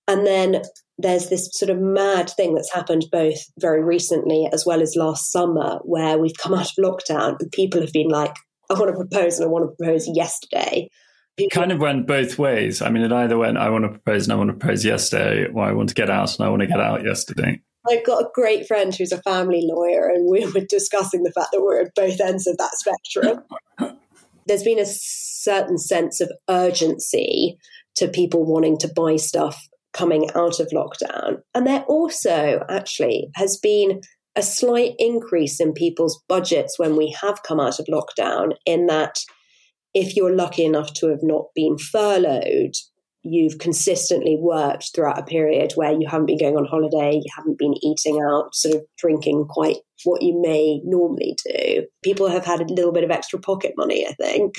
And 0.07 0.27
then 0.27 0.61
there's 1.01 1.29
this 1.29 1.49
sort 1.53 1.69
of 1.69 1.79
mad 1.79 2.29
thing 2.29 2.53
that's 2.53 2.73
happened 2.73 3.05
both 3.11 3.39
very 3.59 3.83
recently 3.83 4.47
as 4.51 4.65
well 4.65 4.81
as 4.81 4.95
last 4.95 5.31
summer, 5.31 5.79
where 5.83 6.17
we've 6.17 6.37
come 6.37 6.53
out 6.55 6.71
of 6.77 6.83
lockdown 6.83 7.35
and 7.39 7.51
people 7.51 7.81
have 7.81 7.93
been 7.93 8.09
like, 8.09 8.35
I 8.69 8.73
want 8.73 8.87
to 8.87 8.97
propose 8.97 9.37
and 9.37 9.45
I 9.45 9.51
want 9.51 9.69
to 9.69 9.75
propose 9.75 10.07
yesterday. 10.07 10.89
It 11.37 11.51
kind 11.51 11.71
of 11.71 11.79
went 11.79 12.07
both 12.07 12.37
ways. 12.37 12.81
I 12.81 12.89
mean, 12.89 13.03
it 13.03 13.11
either 13.11 13.37
went, 13.37 13.57
I 13.57 13.69
want 13.69 13.85
to 13.85 13.89
propose 13.89 14.25
and 14.25 14.33
I 14.33 14.35
want 14.35 14.49
to 14.49 14.55
propose 14.55 14.85
yesterday, 14.85 15.47
or 15.51 15.63
I 15.63 15.71
want 15.71 15.89
to 15.89 15.95
get 15.95 16.09
out 16.09 16.37
and 16.37 16.45
I 16.45 16.49
want 16.49 16.61
to 16.61 16.67
get 16.67 16.79
out 16.79 17.03
yesterday. 17.03 17.61
I've 17.89 18.05
got 18.05 18.21
a 18.21 18.29
great 18.33 18.67
friend 18.67 18.93
who's 18.93 19.11
a 19.11 19.21
family 19.23 19.61
lawyer, 19.63 20.07
and 20.07 20.29
we 20.29 20.45
were 20.45 20.65
discussing 20.69 21.23
the 21.23 21.31
fact 21.31 21.47
that 21.51 21.61
we're 21.61 21.81
at 21.81 21.95
both 21.95 22.19
ends 22.21 22.45
of 22.45 22.57
that 22.57 22.75
spectrum. 22.75 23.43
There's 24.45 24.63
been 24.63 24.79
a 24.79 24.85
certain 24.85 25.77
sense 25.77 26.21
of 26.21 26.31
urgency 26.49 27.57
to 27.95 28.07
people 28.07 28.45
wanting 28.45 28.77
to 28.79 28.91
buy 28.95 29.15
stuff 29.15 29.67
coming 29.93 30.29
out 30.35 30.59
of 30.59 30.69
lockdown. 30.73 31.37
And 31.53 31.67
there 31.67 31.83
also 31.83 32.63
actually 32.69 33.29
has 33.35 33.57
been 33.57 34.01
a 34.35 34.41
slight 34.41 34.93
increase 34.97 35.59
in 35.59 35.73
people's 35.73 36.21
budgets 36.29 36.79
when 36.79 36.95
we 36.95 37.15
have 37.21 37.43
come 37.43 37.59
out 37.59 37.79
of 37.79 37.87
lockdown, 37.87 38.53
in 38.65 38.87
that 38.87 39.17
if 39.93 40.15
you're 40.15 40.33
lucky 40.33 40.63
enough 40.63 40.93
to 40.93 41.07
have 41.07 41.21
not 41.21 41.45
been 41.53 41.77
furloughed, 41.77 42.73
you've 43.23 43.59
consistently 43.59 44.37
worked 44.39 44.91
throughout 44.95 45.19
a 45.19 45.23
period 45.23 45.73
where 45.75 45.91
you 45.91 46.07
haven't 46.07 46.27
been 46.27 46.39
going 46.39 46.55
on 46.55 46.65
holiday, 46.65 47.15
you 47.15 47.29
haven't 47.35 47.59
been 47.59 47.75
eating 47.83 48.19
out, 48.21 48.55
sort 48.55 48.75
of 48.75 48.81
drinking 48.97 49.45
quite 49.49 49.77
what 50.05 50.21
you 50.21 50.39
may 50.41 50.81
normally 50.85 51.35
do. 51.45 51.85
People 52.03 52.29
have 52.29 52.45
had 52.45 52.61
a 52.61 52.73
little 52.73 52.91
bit 52.91 53.03
of 53.03 53.11
extra 53.11 53.37
pocket 53.37 53.73
money, 53.77 54.07
I 54.07 54.13
think. 54.13 54.55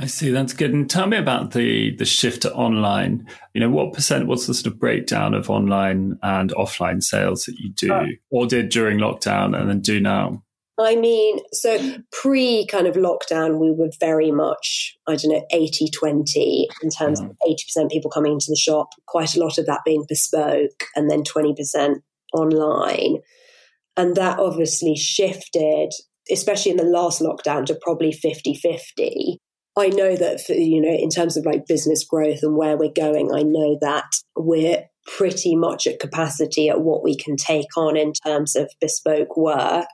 I 0.00 0.06
see. 0.06 0.30
That's 0.30 0.52
good. 0.52 0.72
And 0.72 0.88
tell 0.88 1.06
me 1.06 1.16
about 1.16 1.52
the 1.52 1.94
the 1.96 2.04
shift 2.04 2.42
to 2.42 2.54
online. 2.54 3.26
You 3.52 3.60
know, 3.60 3.70
what 3.70 3.92
percent? 3.92 4.28
What's 4.28 4.46
the 4.46 4.54
sort 4.54 4.72
of 4.72 4.78
breakdown 4.78 5.34
of 5.34 5.50
online 5.50 6.18
and 6.22 6.50
offline 6.50 7.02
sales 7.02 7.44
that 7.44 7.58
you 7.58 7.70
do, 7.70 7.92
uh, 7.92 8.06
or 8.30 8.46
did 8.46 8.68
during 8.68 8.98
lockdown, 8.98 9.58
and 9.58 9.68
then 9.68 9.80
do 9.80 10.00
now? 10.00 10.44
I 10.78 10.94
mean, 10.94 11.40
so 11.52 11.96
pre 12.12 12.64
kind 12.66 12.86
of 12.86 12.94
lockdown, 12.94 13.58
we 13.58 13.72
were 13.72 13.90
very 13.98 14.30
much, 14.30 14.96
I 15.08 15.16
don't 15.16 15.32
know, 15.32 15.44
80 15.50 15.90
20 15.90 16.68
in 16.82 16.90
terms 16.90 17.20
mm. 17.20 17.30
of 17.30 17.36
80% 17.44 17.90
people 17.90 18.10
coming 18.10 18.34
into 18.34 18.46
the 18.48 18.56
shop, 18.56 18.90
quite 19.06 19.34
a 19.34 19.40
lot 19.40 19.58
of 19.58 19.66
that 19.66 19.80
being 19.84 20.04
bespoke, 20.08 20.84
and 20.94 21.10
then 21.10 21.24
20% 21.24 21.96
online. 22.32 23.16
And 23.96 24.14
that 24.14 24.38
obviously 24.38 24.94
shifted, 24.94 25.90
especially 26.30 26.70
in 26.70 26.76
the 26.76 26.84
last 26.84 27.20
lockdown, 27.20 27.66
to 27.66 27.74
probably 27.82 28.12
50 28.12 28.54
50. 28.54 29.40
I 29.78 29.88
know 29.88 30.16
that, 30.16 30.40
for, 30.40 30.54
you 30.54 30.80
know, 30.80 30.92
in 30.92 31.08
terms 31.08 31.36
of 31.36 31.46
like 31.46 31.66
business 31.66 32.04
growth 32.04 32.40
and 32.42 32.56
where 32.56 32.76
we're 32.76 32.92
going, 32.92 33.30
I 33.32 33.42
know 33.42 33.78
that 33.80 34.10
we're 34.36 34.84
pretty 35.16 35.56
much 35.56 35.86
at 35.86 36.00
capacity 36.00 36.68
at 36.68 36.82
what 36.82 37.02
we 37.02 37.16
can 37.16 37.36
take 37.36 37.76
on 37.76 37.96
in 37.96 38.12
terms 38.24 38.54
of 38.56 38.70
bespoke 38.80 39.36
work. 39.36 39.86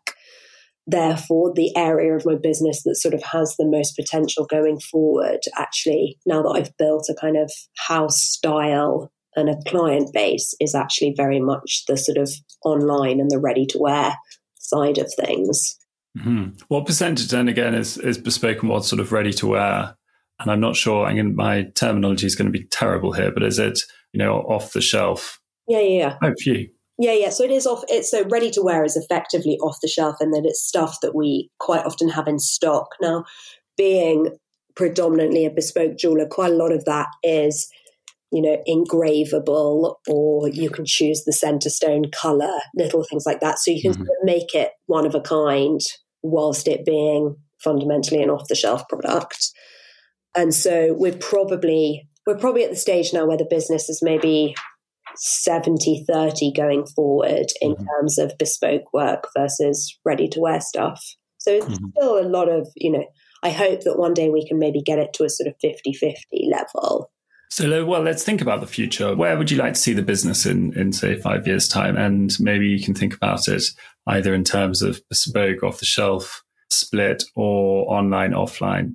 Therefore 0.86 1.52
the 1.54 1.74
area 1.76 2.14
of 2.14 2.26
my 2.26 2.34
business 2.34 2.82
that 2.82 2.96
sort 2.96 3.14
of 3.14 3.22
has 3.22 3.54
the 3.56 3.66
most 3.66 3.96
potential 3.96 4.44
going 4.44 4.78
forward 4.80 5.38
actually 5.56 6.18
now 6.26 6.42
that 6.42 6.50
i've 6.50 6.76
built 6.76 7.06
a 7.08 7.18
kind 7.18 7.38
of 7.38 7.50
house 7.88 8.20
style 8.20 9.10
and 9.34 9.48
a 9.48 9.56
client 9.66 10.12
base 10.12 10.52
is 10.60 10.74
actually 10.74 11.14
very 11.16 11.40
much 11.40 11.84
the 11.88 11.96
sort 11.96 12.18
of 12.18 12.30
online 12.66 13.18
and 13.18 13.30
the 13.30 13.40
ready 13.40 13.64
to 13.64 13.78
wear 13.78 14.14
side 14.58 14.98
of 14.98 15.10
things 15.18 15.78
mm-hmm. 16.16 16.50
what 16.68 16.86
percentage 16.86 17.28
then 17.28 17.48
again 17.48 17.74
is, 17.74 17.98
is 17.98 18.18
bespoke 18.18 18.60
and 18.62 18.70
what's 18.70 18.88
sort 18.88 19.00
of 19.00 19.12
ready 19.12 19.32
to 19.32 19.46
wear 19.46 19.96
and 20.40 20.50
i'm 20.50 20.60
not 20.60 20.76
sure 20.76 21.06
I 21.06 21.14
mean, 21.14 21.36
my 21.36 21.64
terminology 21.74 22.26
is 22.26 22.36
going 22.36 22.52
to 22.52 22.58
be 22.58 22.66
terrible 22.66 23.12
here 23.12 23.32
but 23.32 23.42
is 23.42 23.58
it 23.58 23.80
you 24.12 24.18
know 24.18 24.38
off 24.40 24.72
the 24.72 24.80
shelf 24.80 25.40
yeah 25.68 25.80
yeah 25.80 25.98
yeah 25.98 26.16
oh 26.22 26.34
phew 26.38 26.68
yeah, 26.98 27.12
yeah. 27.12 27.30
So 27.30 27.42
it 27.44 27.50
is 27.50 27.66
off. 27.66 27.82
It's 27.88 28.10
so 28.10 28.24
ready 28.28 28.50
to 28.52 28.62
wear 28.62 28.84
is 28.84 28.96
effectively 28.96 29.58
off 29.58 29.78
the 29.82 29.88
shelf, 29.88 30.16
and 30.20 30.32
then 30.32 30.44
it's 30.44 30.62
stuff 30.62 31.00
that 31.02 31.14
we 31.14 31.50
quite 31.58 31.84
often 31.84 32.08
have 32.08 32.28
in 32.28 32.38
stock. 32.38 32.88
Now, 33.00 33.24
being 33.76 34.36
predominantly 34.76 35.44
a 35.44 35.50
bespoke 35.50 35.98
jeweler, 35.98 36.26
quite 36.26 36.52
a 36.52 36.56
lot 36.56 36.72
of 36.72 36.84
that 36.84 37.08
is, 37.24 37.68
you 38.30 38.40
know, 38.40 38.62
engravable, 38.68 39.96
or 40.08 40.48
you 40.48 40.70
can 40.70 40.84
choose 40.84 41.24
the 41.24 41.32
center 41.32 41.68
stone 41.68 42.10
color, 42.12 42.60
little 42.76 43.04
things 43.04 43.24
like 43.26 43.40
that. 43.40 43.58
So 43.58 43.72
you 43.72 43.82
can 43.82 43.94
mm-hmm. 43.94 44.24
make 44.24 44.54
it 44.54 44.70
one 44.86 45.06
of 45.06 45.16
a 45.16 45.20
kind, 45.20 45.80
whilst 46.24 46.66
it 46.66 46.84
being 46.84 47.36
fundamentally 47.62 48.22
an 48.22 48.30
off 48.30 48.48
the 48.48 48.56
shelf 48.56 48.88
product. 48.88 49.50
And 50.36 50.52
so 50.52 50.94
we're 50.94 51.16
probably 51.16 52.08
we're 52.26 52.38
probably 52.38 52.64
at 52.64 52.70
the 52.70 52.76
stage 52.76 53.12
now 53.12 53.26
where 53.26 53.36
the 53.36 53.46
business 53.48 53.88
is 53.88 54.00
maybe 54.02 54.54
70 55.16 56.04
30 56.08 56.52
going 56.52 56.86
forward 56.86 57.46
in 57.60 57.74
mm-hmm. 57.74 57.84
terms 57.84 58.18
of 58.18 58.36
bespoke 58.38 58.92
work 58.92 59.28
versus 59.36 59.96
ready 60.04 60.26
to 60.28 60.40
wear 60.40 60.60
stuff. 60.60 61.04
So 61.38 61.52
it's 61.52 61.66
mm-hmm. 61.66 61.90
still 61.96 62.18
a 62.18 62.26
lot 62.26 62.48
of, 62.48 62.66
you 62.74 62.90
know, 62.90 63.04
I 63.42 63.50
hope 63.50 63.82
that 63.82 63.98
one 63.98 64.14
day 64.14 64.30
we 64.30 64.48
can 64.48 64.58
maybe 64.58 64.80
get 64.80 64.98
it 64.98 65.12
to 65.14 65.24
a 65.24 65.28
sort 65.28 65.48
of 65.48 65.54
50 65.60 65.92
50 65.92 66.50
level. 66.50 67.10
So, 67.50 67.84
well, 67.84 68.02
let's 68.02 68.24
think 68.24 68.40
about 68.40 68.60
the 68.60 68.66
future. 68.66 69.14
Where 69.14 69.38
would 69.38 69.50
you 69.50 69.58
like 69.58 69.74
to 69.74 69.80
see 69.80 69.92
the 69.92 70.02
business 70.02 70.44
in, 70.44 70.76
in 70.76 70.92
say, 70.92 71.14
five 71.14 71.46
years' 71.46 71.68
time? 71.68 71.96
And 71.96 72.34
maybe 72.40 72.66
you 72.66 72.82
can 72.82 72.94
think 72.94 73.14
about 73.14 73.46
it 73.46 73.62
either 74.06 74.34
in 74.34 74.44
terms 74.44 74.82
of 74.82 75.00
bespoke, 75.08 75.62
off 75.62 75.78
the 75.78 75.86
shelf 75.86 76.42
split 76.70 77.24
or 77.36 77.90
online, 77.92 78.32
offline 78.32 78.94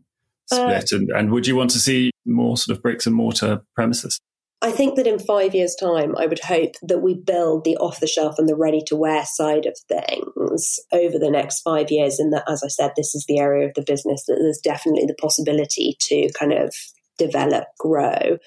split. 0.52 0.94
Uh, 0.94 0.98
and, 0.98 1.10
and 1.12 1.32
would 1.32 1.48
you 1.48 1.56
want 1.56 1.72
to 1.72 1.80
see 1.80 2.12
more 2.26 2.58
sort 2.58 2.76
of 2.78 2.82
bricks 2.82 3.06
and 3.06 3.16
mortar 3.16 3.62
premises? 3.76 4.20
I 4.62 4.72
think 4.72 4.96
that 4.96 5.08
in 5.08 5.20
five 5.20 5.56
years' 5.56 5.76
time, 5.80 6.18
I 6.18 6.26
would 6.26 6.42
hope 6.42 6.74
that 6.82 7.00
we 7.00 7.14
build 7.14 7.64
the 7.64 7.78
off 7.78 8.02
the 8.02 8.08
shelf 8.08 8.38
and 8.38 8.48
the 8.48 8.58
ready 8.58 8.82
to 8.88 8.96
wear 8.96 9.24
side 9.26 9.66
of 9.66 9.78
things 9.88 10.80
over 10.92 11.18
the 11.18 11.32
next 11.32 11.62
five 11.62 11.90
years. 11.90 12.20
And 12.20 12.34
that, 12.34 12.44
as 12.50 12.62
I 12.62 12.68
said, 12.68 12.92
this 12.96 13.16
is 13.16 13.26
the 13.26 13.40
area 13.40 13.68
of 13.68 13.74
the 13.76 13.86
business 13.88 14.26
that 14.26 14.38
there's 14.38 14.60
definitely 14.60 15.06
the 15.06 15.16
possibility 15.16 15.96
to 16.02 16.30
kind 16.38 16.52
of 16.52 16.76
develop, 17.18 17.66
grow. 17.80 18.38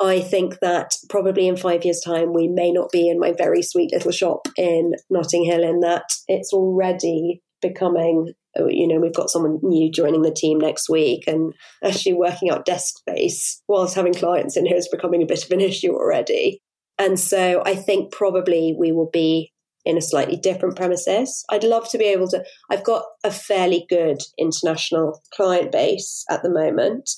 I 0.00 0.20
think 0.20 0.60
that 0.60 0.92
probably 1.08 1.46
in 1.46 1.56
five 1.56 1.84
years' 1.84 2.00
time, 2.00 2.32
we 2.32 2.48
may 2.48 2.72
not 2.72 2.90
be 2.90 3.08
in 3.08 3.18
my 3.18 3.32
very 3.36 3.62
sweet 3.62 3.92
little 3.92 4.12
shop 4.12 4.48
in 4.56 4.94
Notting 5.10 5.44
Hill, 5.44 5.62
in 5.62 5.80
that 5.80 6.04
it's 6.26 6.52
already 6.52 7.42
becoming 7.60 8.32
uh, 8.58 8.66
you 8.66 8.88
know, 8.88 8.98
we've 8.98 9.14
got 9.14 9.30
someone 9.30 9.60
new 9.62 9.90
joining 9.90 10.22
the 10.22 10.32
team 10.32 10.58
next 10.58 10.88
week, 10.88 11.24
and 11.26 11.52
actually 11.84 12.14
working 12.14 12.50
out 12.50 12.64
desk 12.64 12.98
space 12.98 13.62
whilst 13.68 13.94
having 13.94 14.14
clients 14.14 14.56
in 14.56 14.66
here 14.66 14.76
is 14.76 14.88
becoming 14.88 15.22
a 15.22 15.26
bit 15.26 15.44
of 15.44 15.50
an 15.50 15.60
issue 15.60 15.92
already. 15.92 16.60
And 16.98 17.18
so 17.18 17.62
I 17.64 17.74
think 17.74 18.12
probably 18.12 18.74
we 18.78 18.92
will 18.92 19.08
be 19.10 19.52
in 19.84 19.96
a 19.96 20.02
slightly 20.02 20.36
different 20.36 20.76
premises. 20.76 21.44
I'd 21.48 21.64
love 21.64 21.88
to 21.90 21.98
be 21.98 22.04
able 22.04 22.28
to, 22.28 22.44
I've 22.70 22.84
got 22.84 23.04
a 23.24 23.30
fairly 23.30 23.86
good 23.88 24.18
international 24.36 25.22
client 25.32 25.72
base 25.72 26.24
at 26.28 26.42
the 26.42 26.50
moment. 26.50 27.08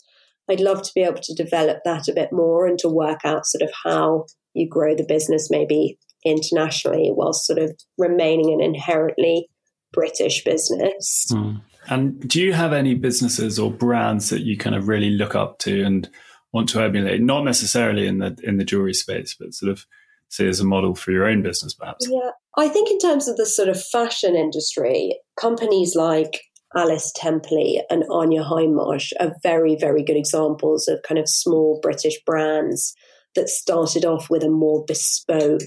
I'd 0.53 0.61
love 0.61 0.83
to 0.83 0.93
be 0.95 1.01
able 1.01 1.23
to 1.23 1.35
develop 1.35 1.79
that 1.85 2.09
a 2.09 2.13
bit 2.13 2.31
more 2.31 2.67
and 2.67 2.79
to 2.81 2.89
work 2.89 3.21
out 3.25 3.47
sort 3.47 3.63
of 3.63 3.71
how 3.85 4.27
you 4.53 4.69
grow 4.69 4.95
the 4.95 5.05
business 5.05 5.49
maybe 5.51 5.99
internationally 6.25 7.11
whilst 7.11 7.47
sort 7.47 7.59
of 7.59 7.73
remaining 7.97 8.53
an 8.53 8.61
inherently 8.61 9.49
British 9.93 10.45
business. 10.45 11.27
Mm. 11.31 11.63
And 11.89 12.29
do 12.29 12.41
you 12.41 12.53
have 12.53 12.73
any 12.73 12.95
businesses 12.95 13.59
or 13.59 13.71
brands 13.71 14.29
that 14.29 14.43
you 14.43 14.57
kind 14.57 14.77
of 14.77 14.89
really 14.89 15.11
look 15.11 15.35
up 15.35 15.59
to 15.61 15.83
and 15.83 16.09
want 16.53 16.69
to 16.71 16.81
emulate? 16.81 17.23
Not 17.23 17.45
necessarily 17.45 18.07
in 18.07 18.19
the 18.19 18.37
in 18.43 18.59
the 18.59 18.65
jewelry 18.65 18.95
space, 18.95 19.35
but 19.39 19.55
sort 19.55 19.73
of 19.73 19.87
see 20.29 20.47
as 20.47 20.61
a 20.61 20.65
model 20.65 20.95
for 20.95 21.11
your 21.11 21.27
own 21.27 21.43
business, 21.43 21.75
perhaps. 21.75 22.09
Yeah, 22.09 22.31
I 22.57 22.69
think 22.69 22.91
in 22.91 22.99
terms 22.99 23.27
of 23.27 23.37
the 23.37 23.47
sort 23.47 23.69
of 23.69 23.83
fashion 23.83 24.37
industry, 24.37 25.19
companies 25.37 25.95
like 25.97 26.41
Alice 26.77 27.13
Temperley 27.17 27.81
and 27.91 28.05
Anya 28.11 28.43
Hindmarch 28.43 29.13
are 29.21 29.35
very, 29.43 29.77
very 29.77 30.03
good 30.03 30.17
examples 30.17 30.89
of 30.89 31.03
kind 31.07 31.19
of 31.19 31.29
small 31.29 31.79
British 31.83 32.19
brands 32.25 32.95
that 33.35 33.49
started 33.49 34.05
off 34.05 34.29
with 34.31 34.43
a 34.43 34.51
more 34.51 34.85
bespoke 34.87 35.61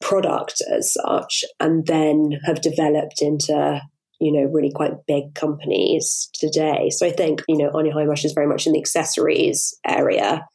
product 0.00 0.60
as 0.72 0.92
such 0.92 1.44
and 1.60 1.86
then 1.86 2.32
have 2.44 2.60
developed 2.60 3.22
into 3.22 3.80
you 4.20 4.32
know 4.32 4.48
really 4.52 4.70
quite 4.74 4.92
big 5.06 5.34
companies 5.34 6.28
today. 6.34 6.90
So 6.90 7.06
i 7.06 7.10
think 7.10 7.42
you 7.48 7.56
know 7.56 7.70
anya 7.74 7.92
hindmarch 7.92 8.24
is 8.24 8.32
very 8.32 8.46
much 8.46 8.66
in 8.66 8.72
the 8.72 8.78
accessories 8.78 9.74
area 9.86 10.46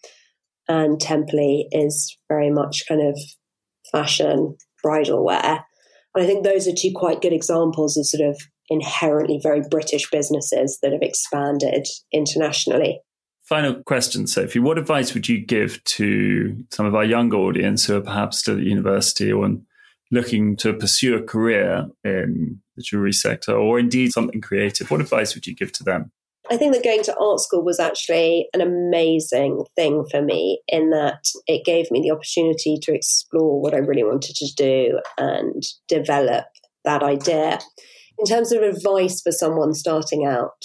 and 0.67 0.99
temperley 0.99 1.63
is 1.71 2.17
very 2.27 2.51
much 2.51 2.83
kind 2.87 3.01
of 3.01 3.19
fashion 3.91 4.55
bridal 4.83 5.25
wear. 5.25 5.65
And 6.15 6.23
i 6.23 6.27
think 6.27 6.43
those 6.43 6.67
are 6.67 6.75
two 6.75 6.91
quite 6.93 7.21
good 7.21 7.33
examples 7.33 7.97
of 7.97 8.05
sort 8.05 8.29
of 8.29 8.39
inherently 8.69 9.39
very 9.41 9.61
british 9.69 10.09
businesses 10.09 10.79
that 10.81 10.91
have 10.91 11.01
expanded 11.01 11.85
internationally 12.11 13.01
Final 13.49 13.81
question, 13.81 14.27
Sophie. 14.27 14.59
What 14.59 14.77
advice 14.77 15.15
would 15.15 15.27
you 15.27 15.43
give 15.43 15.83
to 15.85 16.55
some 16.69 16.85
of 16.85 16.93
our 16.93 17.03
younger 17.03 17.37
audience 17.37 17.83
who 17.83 17.97
are 17.97 18.01
perhaps 18.01 18.37
still 18.37 18.57
at 18.57 18.63
university 18.63 19.31
or 19.31 19.49
looking 20.11 20.55
to 20.57 20.71
pursue 20.71 21.15
a 21.15 21.23
career 21.23 21.87
in 22.03 22.61
the 22.75 22.83
jewelry 22.83 23.11
sector 23.11 23.55
or 23.55 23.79
indeed 23.79 24.11
something 24.11 24.39
creative? 24.39 24.91
What 24.91 25.01
advice 25.01 25.33
would 25.33 25.47
you 25.47 25.55
give 25.55 25.71
to 25.73 25.83
them? 25.83 26.11
I 26.51 26.57
think 26.57 26.73
that 26.73 26.83
going 26.83 27.03
to 27.03 27.17
art 27.17 27.39
school 27.39 27.63
was 27.63 27.79
actually 27.79 28.47
an 28.53 28.61
amazing 28.61 29.65
thing 29.75 30.05
for 30.09 30.21
me 30.21 30.61
in 30.67 30.89
that 30.91 31.25
it 31.47 31.65
gave 31.65 31.91
me 31.91 32.01
the 32.01 32.11
opportunity 32.11 32.77
to 32.81 32.93
explore 32.93 33.61
what 33.61 33.73
I 33.73 33.77
really 33.77 34.03
wanted 34.03 34.35
to 34.35 34.53
do 34.55 34.99
and 35.17 35.63
develop 35.87 36.45
that 36.85 37.03
idea. 37.03 37.59
In 38.19 38.25
terms 38.25 38.51
of 38.51 38.61
advice 38.61 39.21
for 39.21 39.31
someone 39.31 39.73
starting 39.73 40.25
out, 40.25 40.63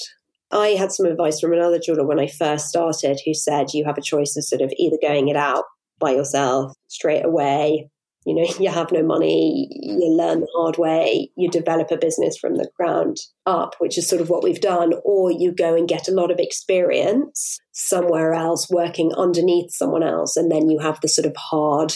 I 0.51 0.69
had 0.71 0.93
some 0.93 1.07
advice 1.07 1.41
from 1.41 1.53
another 1.53 1.79
jeweler 1.79 2.07
when 2.07 2.21
I 2.21 2.27
first 2.27 2.69
started 2.69 3.21
who 3.25 3.35
said 3.35 3.73
you 3.73 3.85
have 3.85 3.99
a 3.99 4.03
choice 4.03 4.37
of 4.37 4.45
sort 4.45 4.61
of 4.61 4.73
either 4.77 4.99
going 5.01 5.29
it 5.29 5.37
out 5.37 5.65
by 5.99 6.11
yourself 6.13 6.75
straight 6.89 7.25
away 7.25 7.89
you 8.25 8.35
know, 8.35 8.47
you 8.59 8.71
have 8.71 8.93
no 8.93 9.03
money, 9.03 9.69
you 9.71 10.11
learn 10.11 10.41
the 10.41 10.49
hard 10.55 10.79
way, 10.79 11.31
you 11.37 11.51
develop 11.51 11.91
a 11.91 11.97
business 11.97 12.37
from 12.37 12.57
the 12.57 12.69
ground 12.77 13.19
up, 13.47 13.75
which 13.79 13.99
is 13.99 14.09
sort 14.09 14.21
of 14.21 14.31
what 14.31 14.43
we've 14.43 14.61
done, 14.61 14.95
or 15.05 15.31
you 15.31 15.53
go 15.53 15.75
and 15.75 15.89
get 15.89 16.09
a 16.09 16.13
lot 16.13 16.31
of 16.31 16.39
experience 16.39 17.61
somewhere 17.73 18.33
else 18.33 18.71
working 18.71 19.13
underneath 19.17 19.73
someone 19.73 20.03
else, 20.03 20.37
and 20.37 20.51
then 20.51 20.71
you 20.71 20.79
have 20.79 21.01
the 21.01 21.09
sort 21.09 21.27
of 21.27 21.37
hard 21.37 21.95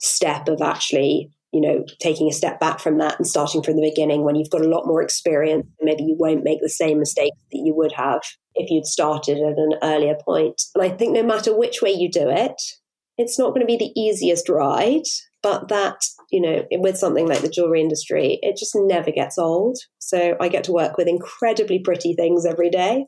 step 0.00 0.48
of 0.48 0.60
actually 0.60 1.30
you 1.52 1.60
know, 1.60 1.84
taking 2.00 2.28
a 2.28 2.32
step 2.32 2.60
back 2.60 2.80
from 2.80 2.98
that 2.98 3.18
and 3.18 3.26
starting 3.26 3.62
from 3.62 3.76
the 3.76 3.88
beginning 3.88 4.24
when 4.24 4.36
you've 4.36 4.50
got 4.50 4.64
a 4.64 4.68
lot 4.68 4.86
more 4.86 5.02
experience, 5.02 5.66
maybe 5.80 6.02
you 6.02 6.16
won't 6.18 6.44
make 6.44 6.60
the 6.60 6.68
same 6.68 6.98
mistakes 6.98 7.36
that 7.52 7.62
you 7.64 7.74
would 7.74 7.92
have 7.92 8.20
if 8.54 8.70
you'd 8.70 8.86
started 8.86 9.38
at 9.38 9.58
an 9.58 9.74
earlier 9.82 10.16
point. 10.24 10.60
And 10.74 10.84
I 10.84 10.88
think 10.88 11.12
no 11.12 11.22
matter 11.22 11.56
which 11.56 11.80
way 11.82 11.90
you 11.92 12.10
do 12.10 12.28
it, 12.28 12.60
it's 13.18 13.38
not 13.38 13.50
going 13.50 13.60
to 13.60 13.66
be 13.66 13.78
the 13.78 13.98
easiest 13.98 14.48
ride, 14.48 15.06
but 15.42 15.68
that, 15.68 15.96
you 16.30 16.40
know, 16.40 16.66
with 16.72 16.98
something 16.98 17.26
like 17.26 17.40
the 17.40 17.48
jewelry 17.48 17.80
industry, 17.80 18.38
it 18.42 18.56
just 18.58 18.74
never 18.74 19.10
gets 19.10 19.38
old. 19.38 19.78
So 19.98 20.36
I 20.40 20.48
get 20.48 20.64
to 20.64 20.72
work 20.72 20.98
with 20.98 21.08
incredibly 21.08 21.78
pretty 21.78 22.14
things 22.14 22.44
every 22.44 22.68
day, 22.68 23.06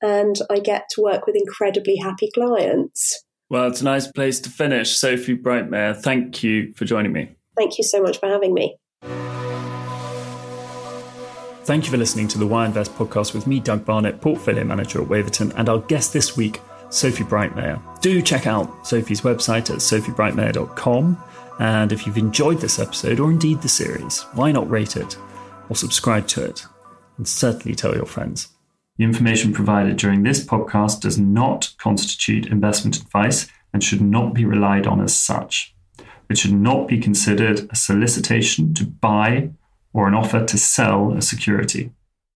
and 0.00 0.36
I 0.50 0.60
get 0.60 0.84
to 0.92 1.02
work 1.02 1.26
with 1.26 1.36
incredibly 1.36 1.96
happy 1.96 2.30
clients. 2.32 3.24
Well, 3.50 3.68
it's 3.68 3.82
a 3.82 3.84
nice 3.84 4.06
place 4.10 4.40
to 4.40 4.50
finish. 4.50 4.96
Sophie 4.96 5.36
Breitmeyer, 5.36 6.00
thank 6.00 6.42
you 6.42 6.72
for 6.74 6.86
joining 6.86 7.12
me. 7.12 7.36
Thank 7.56 7.78
you 7.78 7.84
so 7.84 8.02
much 8.02 8.18
for 8.18 8.28
having 8.28 8.54
me. 8.54 8.76
Thank 11.64 11.86
you 11.86 11.90
for 11.90 11.96
listening 11.96 12.28
to 12.28 12.38
the 12.38 12.46
Why 12.46 12.66
Invest 12.66 12.94
podcast 12.94 13.32
with 13.32 13.46
me, 13.46 13.58
Doug 13.58 13.86
Barnett, 13.86 14.20
portfolio 14.20 14.64
manager 14.64 15.00
at 15.00 15.08
Waverton, 15.08 15.50
and 15.52 15.70
our 15.70 15.78
guest 15.78 16.12
this 16.12 16.36
week, 16.36 16.60
Sophie 16.90 17.24
Breitmeyer. 17.24 17.80
Do 18.02 18.20
check 18.20 18.46
out 18.46 18.86
Sophie's 18.86 19.22
website 19.22 19.70
at 19.70 19.78
sophiebreitmeyer.com. 19.78 21.22
And 21.60 21.90
if 21.90 22.06
you've 22.06 22.18
enjoyed 22.18 22.60
this 22.60 22.78
episode, 22.78 23.18
or 23.18 23.30
indeed 23.30 23.62
the 23.62 23.68
series, 23.68 24.22
why 24.34 24.52
not 24.52 24.68
rate 24.68 24.96
it 24.96 25.16
or 25.70 25.76
subscribe 25.76 26.26
to 26.28 26.44
it? 26.44 26.66
And 27.16 27.26
certainly 27.26 27.74
tell 27.74 27.94
your 27.94 28.06
friends. 28.06 28.48
The 28.98 29.04
information 29.04 29.52
provided 29.52 29.96
during 29.96 30.22
this 30.22 30.44
podcast 30.44 31.00
does 31.00 31.18
not 31.18 31.72
constitute 31.78 32.46
investment 32.46 32.98
advice 32.98 33.48
and 33.72 33.82
should 33.82 34.00
not 34.00 34.34
be 34.34 34.44
relied 34.44 34.86
on 34.86 35.00
as 35.00 35.18
such. 35.18 35.73
It 36.28 36.38
should 36.38 36.54
not 36.54 36.88
be 36.88 36.98
considered 36.98 37.68
a 37.70 37.76
solicitation 37.76 38.74
to 38.74 38.84
buy 38.84 39.50
or 39.92 40.08
an 40.08 40.14
offer 40.14 40.44
to 40.44 40.58
sell 40.58 41.12
a 41.12 41.22
security. 41.22 41.90